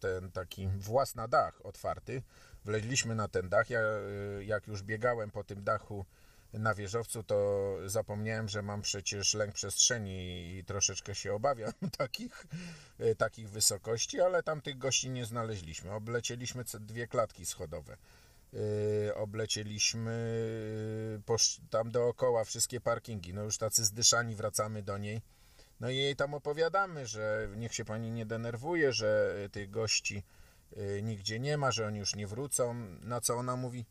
ten 0.00 0.30
taki 0.30 0.68
włas 0.68 1.14
na 1.14 1.28
dach 1.28 1.66
otwarty. 1.66 2.22
Wleźliśmy 2.64 3.14
na 3.14 3.28
ten 3.28 3.48
dach. 3.48 3.70
Ja, 3.70 3.80
yy, 3.80 4.44
jak 4.44 4.66
już 4.66 4.82
biegałem 4.82 5.30
po 5.30 5.44
tym 5.44 5.64
dachu 5.64 6.06
na 6.58 6.74
wieżowcu, 6.74 7.22
to 7.22 7.76
zapomniałem, 7.86 8.48
że 8.48 8.62
mam 8.62 8.82
przecież 8.82 9.34
lęk 9.34 9.54
przestrzeni 9.54 10.48
i 10.58 10.64
troszeczkę 10.64 11.14
się 11.14 11.34
obawiam 11.34 11.72
takich, 11.98 12.46
yy, 12.98 13.14
takich 13.14 13.50
wysokości, 13.50 14.20
ale 14.20 14.42
tam 14.42 14.60
tych 14.60 14.78
gości 14.78 15.10
nie 15.10 15.24
znaleźliśmy. 15.24 15.92
Oblecieliśmy 15.92 16.64
dwie 16.80 17.06
klatki 17.06 17.46
schodowe. 17.46 17.96
Yy, 18.52 18.60
oblecieliśmy 19.14 20.12
posz- 21.26 21.60
tam 21.70 21.90
dookoła 21.90 22.44
wszystkie 22.44 22.80
parkingi. 22.80 23.34
No 23.34 23.42
już 23.42 23.58
tacy 23.58 23.84
zdyszani 23.84 24.34
wracamy 24.34 24.82
do 24.82 24.98
niej. 24.98 25.22
No 25.80 25.90
i 25.90 25.96
jej 25.96 26.16
tam 26.16 26.34
opowiadamy, 26.34 27.06
że 27.06 27.48
niech 27.56 27.74
się 27.74 27.84
pani 27.84 28.10
nie 28.10 28.26
denerwuje, 28.26 28.92
że 28.92 29.34
tych 29.52 29.70
gości 29.70 30.22
nigdzie 31.02 31.40
nie 31.40 31.58
ma, 31.58 31.72
że 31.72 31.86
oni 31.86 31.98
już 31.98 32.14
nie 32.14 32.26
wrócą. 32.26 32.74
Na 33.02 33.20
co 33.20 33.34
ona 33.34 33.56
mówi, 33.56 33.86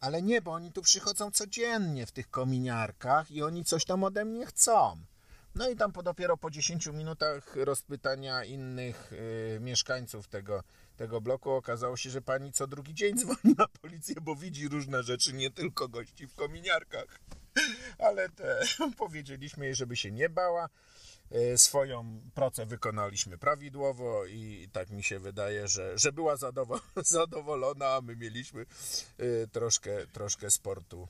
ale 0.00 0.22
nie, 0.22 0.42
bo 0.42 0.52
oni 0.52 0.72
tu 0.72 0.82
przychodzą 0.82 1.30
codziennie 1.30 2.06
w 2.06 2.12
tych 2.12 2.30
kominiarkach 2.30 3.30
i 3.30 3.42
oni 3.42 3.64
coś 3.64 3.84
tam 3.84 4.04
ode 4.04 4.24
mnie 4.24 4.46
chcą. 4.46 4.96
No 5.54 5.68
i 5.68 5.76
tam 5.76 5.92
po, 5.92 6.02
dopiero 6.02 6.36
po 6.36 6.50
10 6.50 6.86
minutach 6.86 7.56
rozpytania 7.56 8.44
innych 8.44 9.12
y, 9.12 9.58
mieszkańców 9.60 10.28
tego, 10.28 10.62
tego 10.96 11.20
bloku 11.20 11.50
okazało 11.50 11.96
się, 11.96 12.10
że 12.10 12.22
pani 12.22 12.52
co 12.52 12.66
drugi 12.66 12.94
dzień 12.94 13.16
dzwoni 13.18 13.54
na 13.58 13.68
policję, 13.68 14.14
bo 14.22 14.36
widzi 14.36 14.68
różne 14.68 15.02
rzeczy, 15.02 15.32
nie 15.32 15.50
tylko 15.50 15.88
gości 15.88 16.26
w 16.26 16.34
kominiarkach. 16.34 17.20
Ale 17.98 18.28
te, 18.28 18.60
powiedzieliśmy 18.98 19.64
jej, 19.64 19.74
żeby 19.74 19.96
się 19.96 20.10
nie 20.10 20.28
bała. 20.28 20.68
Y, 21.34 21.58
Swoją 21.58 22.20
pracę 22.34 22.66
wykonaliśmy 22.66 23.38
prawidłowo 23.38 24.26
i 24.26 24.68
tak 24.72 24.90
mi 24.90 25.02
się 25.02 25.18
wydaje, 25.18 25.68
że, 25.68 25.98
że 25.98 26.12
była 26.12 26.34
zadowo- 26.36 26.80
zadowolona, 27.04 27.86
a 27.94 28.00
my 28.00 28.16
mieliśmy 28.16 28.66
y, 29.20 29.48
troszkę, 29.52 30.06
troszkę 30.06 30.50
sportu 30.50 31.08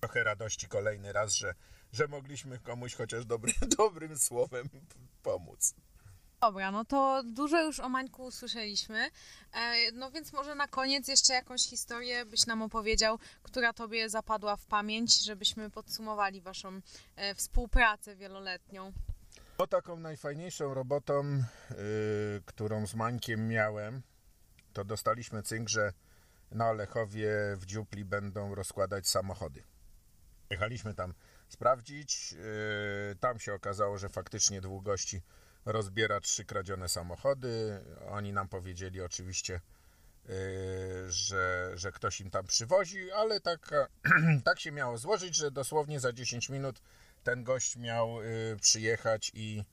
trochę 0.00 0.24
radości 0.24 0.68
kolejny 0.68 1.12
raz, 1.12 1.32
że, 1.32 1.54
że 1.92 2.08
mogliśmy 2.08 2.58
komuś 2.58 2.94
chociaż 2.94 3.24
dobry, 3.26 3.52
dobrym 3.78 4.18
słowem 4.18 4.68
pomóc. 5.22 5.74
Dobra, 6.40 6.70
no 6.70 6.84
to 6.84 7.22
dużo 7.24 7.62
już 7.62 7.80
o 7.80 7.88
Mańku 7.88 8.24
usłyszeliśmy. 8.24 9.10
E, 9.52 9.92
no 9.92 10.10
więc 10.10 10.32
może 10.32 10.54
na 10.54 10.68
koniec 10.68 11.08
jeszcze 11.08 11.32
jakąś 11.34 11.62
historię 11.62 12.24
byś 12.24 12.46
nam 12.46 12.62
opowiedział, 12.62 13.18
która 13.42 13.72
tobie 13.72 14.08
zapadła 14.08 14.56
w 14.56 14.66
pamięć, 14.66 15.24
żebyśmy 15.24 15.70
podsumowali 15.70 16.40
waszą 16.40 16.80
e, 17.16 17.34
współpracę 17.34 18.16
wieloletnią. 18.16 18.92
No 19.58 19.66
taką 19.66 19.96
najfajniejszą 19.96 20.74
robotą, 20.74 21.24
yy, 21.70 21.76
którą 22.46 22.86
z 22.86 22.94
Mańkiem 22.94 23.48
miałem, 23.48 24.02
to 24.72 24.84
dostaliśmy 24.84 25.42
cynk, 25.42 25.68
że 25.68 25.92
na 26.50 26.68
Olechowie 26.70 27.30
w 27.56 27.66
Dziupli 27.66 28.04
będą 28.04 28.54
rozkładać 28.54 29.08
samochody. 29.08 29.62
Jechaliśmy 30.50 30.94
tam 30.94 31.14
sprawdzić. 31.48 32.32
yy, 32.32 33.16
Tam 33.20 33.38
się 33.38 33.54
okazało, 33.54 33.98
że 33.98 34.08
faktycznie 34.08 34.60
dwóch 34.60 34.82
gości 34.82 35.22
rozbiera 35.64 36.20
trzy 36.20 36.44
kradzione 36.44 36.88
samochody. 36.88 37.80
Oni 38.08 38.32
nam 38.32 38.48
powiedzieli 38.48 39.00
oczywiście, 39.02 39.60
yy, 40.28 40.34
że, 41.08 41.72
że 41.74 41.92
ktoś 41.92 42.20
im 42.20 42.30
tam 42.30 42.46
przywozi, 42.46 43.10
ale 43.12 43.40
tak, 43.40 43.70
tak 44.44 44.60
się 44.60 44.72
miało 44.72 44.98
złożyć, 44.98 45.36
że 45.36 45.50
dosłownie 45.50 46.00
za 46.00 46.12
10 46.12 46.48
minut 46.48 46.82
ten 47.22 47.44
gość 47.44 47.76
miał 47.76 48.22
y, 48.22 48.56
przyjechać 48.60 49.32
i, 49.34 49.64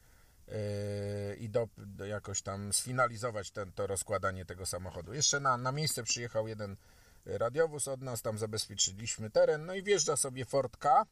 y, 0.47 1.35
i 1.35 1.49
do, 1.49 1.67
jakoś 2.07 2.41
tam 2.41 2.73
sfinalizować 2.73 3.51
ten, 3.51 3.71
to 3.71 3.87
rozkładanie 3.87 4.45
tego 4.45 4.65
samochodu. 4.65 5.13
Jeszcze 5.13 5.39
na, 5.39 5.57
na 5.57 5.71
miejsce 5.71 6.03
przyjechał 6.03 6.47
jeden 6.47 6.75
radiowóz 7.25 7.87
od 7.87 8.01
nas, 8.01 8.21
tam 8.21 8.37
zabezpieczyliśmy 8.37 9.29
teren, 9.29 9.65
no 9.65 9.73
i 9.73 9.83
wjeżdża 9.83 10.17
sobie 10.17 10.45
Ford 10.45 10.77
K, 10.77 11.05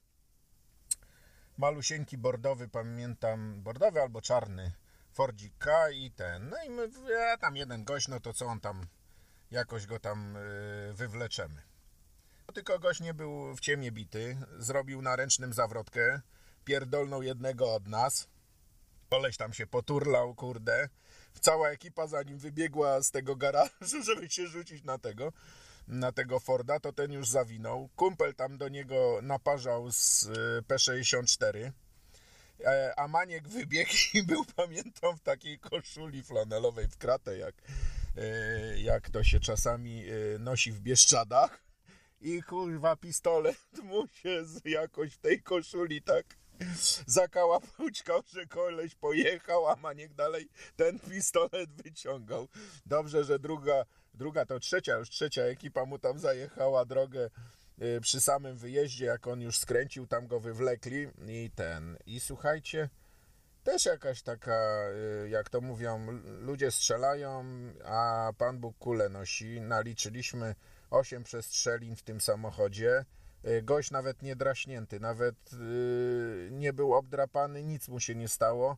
malusieńki 1.57 2.17
bordowy, 2.17 2.67
pamiętam, 2.67 3.61
bordowy 3.63 4.01
albo 4.01 4.21
czarny 4.21 4.71
Fordzik 5.13 5.57
K 5.57 5.89
i 5.89 6.11
ten, 6.11 6.49
no 6.49 6.63
i 6.63 6.69
my, 6.69 6.89
ja, 7.09 7.37
tam 7.37 7.55
jeden 7.55 7.83
gość, 7.83 8.07
no 8.07 8.19
to 8.19 8.33
co 8.33 8.45
on 8.45 8.59
tam, 8.59 8.87
jakoś 9.51 9.85
go 9.85 9.99
tam 9.99 10.35
y, 10.35 10.93
wywleczemy. 10.93 11.61
Tylko 12.53 12.79
gość 12.79 12.99
nie 12.99 13.13
był 13.13 13.55
w 13.55 13.59
ciemię 13.59 13.91
bity, 13.91 14.37
zrobił 14.59 15.01
na 15.01 15.15
ręcznym 15.15 15.53
zawrotkę, 15.53 16.21
pierdolnął 16.65 17.23
jednego 17.23 17.73
od 17.73 17.87
nas. 17.87 18.27
Koleś 19.09 19.37
tam 19.37 19.53
się 19.53 19.67
poturlał, 19.67 20.35
kurde. 20.35 20.89
Cała 21.41 21.69
ekipa 21.69 22.07
za 22.07 22.23
nim 22.23 22.37
wybiegła 22.37 23.01
z 23.03 23.11
tego 23.11 23.35
garażu, 23.35 24.03
żeby 24.05 24.29
się 24.29 24.47
rzucić 24.47 24.83
na 24.83 24.97
tego, 24.97 25.33
na 25.87 26.11
tego 26.11 26.39
Forda, 26.39 26.79
to 26.79 26.93
ten 26.93 27.11
już 27.11 27.29
zawinął. 27.29 27.89
Kumpel 27.95 28.35
tam 28.35 28.57
do 28.57 28.69
niego 28.69 29.19
naparzał 29.21 29.91
z 29.91 30.23
y, 30.23 30.61
P64. 30.67 31.71
E, 32.65 32.93
A 32.97 33.07
Maniek 33.07 33.47
wybiegł 33.47 33.91
i 34.13 34.23
był, 34.23 34.45
pamiętam, 34.55 35.17
w 35.17 35.21
takiej 35.21 35.59
koszuli 35.59 36.23
flanelowej 36.23 36.87
w 36.87 36.97
kratę, 36.97 37.37
jak, 37.37 37.55
e, 38.17 38.79
jak 38.79 39.09
to 39.09 39.23
się 39.23 39.39
czasami 39.39 40.03
e, 40.09 40.39
nosi 40.39 40.71
w 40.71 40.79
Bieszczadach. 40.79 41.66
I 42.21 42.43
kurwa 42.43 42.95
pistolet 42.95 43.57
mu 43.83 44.07
się 44.07 44.43
jakoś 44.65 45.13
w 45.13 45.17
tej 45.17 45.43
koszuli 45.43 46.01
tak 46.01 46.25
zakałapałczkał, 47.05 48.21
że 48.33 48.45
koleś 48.45 48.95
pojechał, 48.95 49.67
a 49.67 49.75
Maniek 49.75 50.13
dalej 50.13 50.49
ten 50.75 50.99
pistolet 50.99 51.69
wyciągał. 51.83 52.47
Dobrze, 52.85 53.23
że 53.23 53.39
druga, 53.39 53.85
druga 54.13 54.45
to 54.45 54.59
trzecia, 54.59 54.95
już 54.97 55.09
trzecia 55.09 55.41
ekipa 55.41 55.85
mu 55.85 55.99
tam 55.99 56.19
zajechała 56.19 56.85
drogę 56.85 57.29
y, 57.81 58.01
przy 58.01 58.21
samym 58.21 58.57
wyjeździe, 58.57 59.05
jak 59.05 59.27
on 59.27 59.41
już 59.41 59.57
skręcił, 59.57 60.07
tam 60.07 60.27
go 60.27 60.39
wywlekli 60.39 61.07
i 61.27 61.51
ten. 61.55 61.97
I 62.05 62.19
słuchajcie, 62.19 62.89
też 63.63 63.85
jakaś 63.85 64.21
taka, 64.21 64.89
y, 65.25 65.29
jak 65.29 65.49
to 65.49 65.61
mówią, 65.61 66.07
ludzie 66.23 66.71
strzelają, 66.71 67.45
a 67.85 68.31
Pan 68.37 68.59
Bóg 68.59 68.77
kulę 68.77 69.09
nosi. 69.09 69.61
Naliczyliśmy 69.61 70.55
8 70.89 71.23
przestrzelin 71.23 71.95
w 71.95 72.01
tym 72.01 72.21
samochodzie. 72.21 73.05
Y, 73.45 73.61
Gość 73.61 73.91
nawet 73.91 74.21
nie 74.21 74.35
draśnięty, 74.35 74.99
nawet 74.99 75.35
y, 75.53 76.49
nie 76.51 76.73
był 76.73 76.93
obdrapany, 76.93 77.63
nic 77.63 77.87
mu 77.87 77.99
się 77.99 78.15
nie 78.15 78.27
stało. 78.27 78.77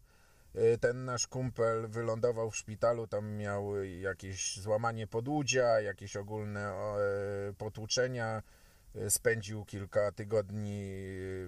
Y, 0.56 0.78
Ten 0.78 1.06
nasz 1.06 1.28
kumpel 1.28 1.88
wylądował 1.88 2.52
w 2.52 2.58
szpitalu, 2.58 3.08
tam 3.08 3.38
miał 3.38 3.84
jakieś 3.86 4.58
złamanie 4.58 5.08
podłudzia, 5.08 5.82
jakieś 5.82 6.16
ogólne 6.16 6.70
e, 6.70 7.54
potłuczenia. 7.58 8.44
Spędził 9.10 9.66
kilka 9.66 10.12
tygodni, 10.12 10.92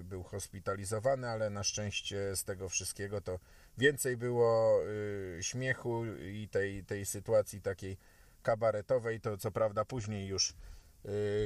był 0.02 0.22
hospitalizowany, 0.22 1.28
ale 1.28 1.50
na 1.50 1.62
szczęście 1.62 2.36
z 2.36 2.44
tego 2.44 2.68
wszystkiego 2.68 3.20
to 3.20 3.38
więcej 3.78 4.16
było 4.16 4.80
śmiechu 5.40 6.04
i 6.06 6.48
tej, 6.48 6.84
tej 6.84 7.06
sytuacji 7.06 7.60
takiej 7.60 7.96
kabaretowej. 8.42 9.20
To 9.20 9.36
co 9.36 9.50
prawda 9.50 9.84
później 9.84 10.26
już 10.26 10.54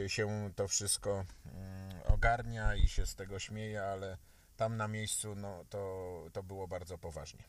y, 0.04 0.09
się 0.09 0.50
to 0.56 0.68
wszystko 0.68 1.11
mm, 1.11 2.02
ogarnia 2.09 2.74
i 2.74 2.88
się 2.88 3.06
z 3.06 3.14
tego 3.14 3.38
śmieje, 3.38 3.82
ale 3.82 4.18
tam 4.56 4.76
na 4.76 4.88
miejscu 4.88 5.35
no, 5.35 5.64
to, 5.70 6.24
to 6.32 6.42
było 6.42 6.68
bardzo 6.68 6.98
poważnie. 6.98 7.44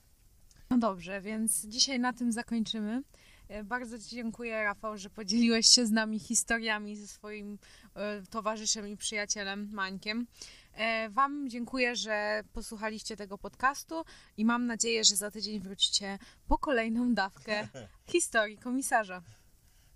No 0.70 0.78
dobrze, 0.78 1.22
więc 1.22 1.66
dzisiaj 1.66 2.00
na 2.00 2.14
tym 2.14 2.32
zakończymy. 2.32 3.04
E, 3.48 3.64
Bardzo 3.64 4.00
Ci 4.00 4.16
dziękuję, 4.16 4.64
Rafał, 4.64 4.98
że 4.98 5.10
podzieliłeś 5.10 5.68
się 5.68 5.86
z 5.86 5.92
nami 5.92 6.20
historiami 6.20 6.96
ze 6.96 7.08
swoim 7.08 7.58
e, 7.96 8.22
towarzyszem 8.30 8.88
i 8.88 8.98
przyjacielem 8.98 9.70
Mańkiem. 9.72 10.28
E, 10.74 11.10
Wam 11.10 11.50
dziękuję, 11.50 11.96
że 11.96 12.44
posłuchaliście 12.54 13.18
tego 13.18 13.38
podcastu 13.38 14.04
i 14.38 14.46
mam 14.46 14.66
nadzieję, 14.66 15.04
że 15.04 15.16
za 15.16 15.32
tydzień 15.32 15.60
wrócicie 15.60 16.20
po 16.48 16.58
kolejną 16.58 17.14
dawkę 17.14 17.68
historii 18.14 18.58
komisarza. 18.58 19.22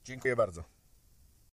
Dziękuję 0.03 0.35
bardzo. 0.35 0.70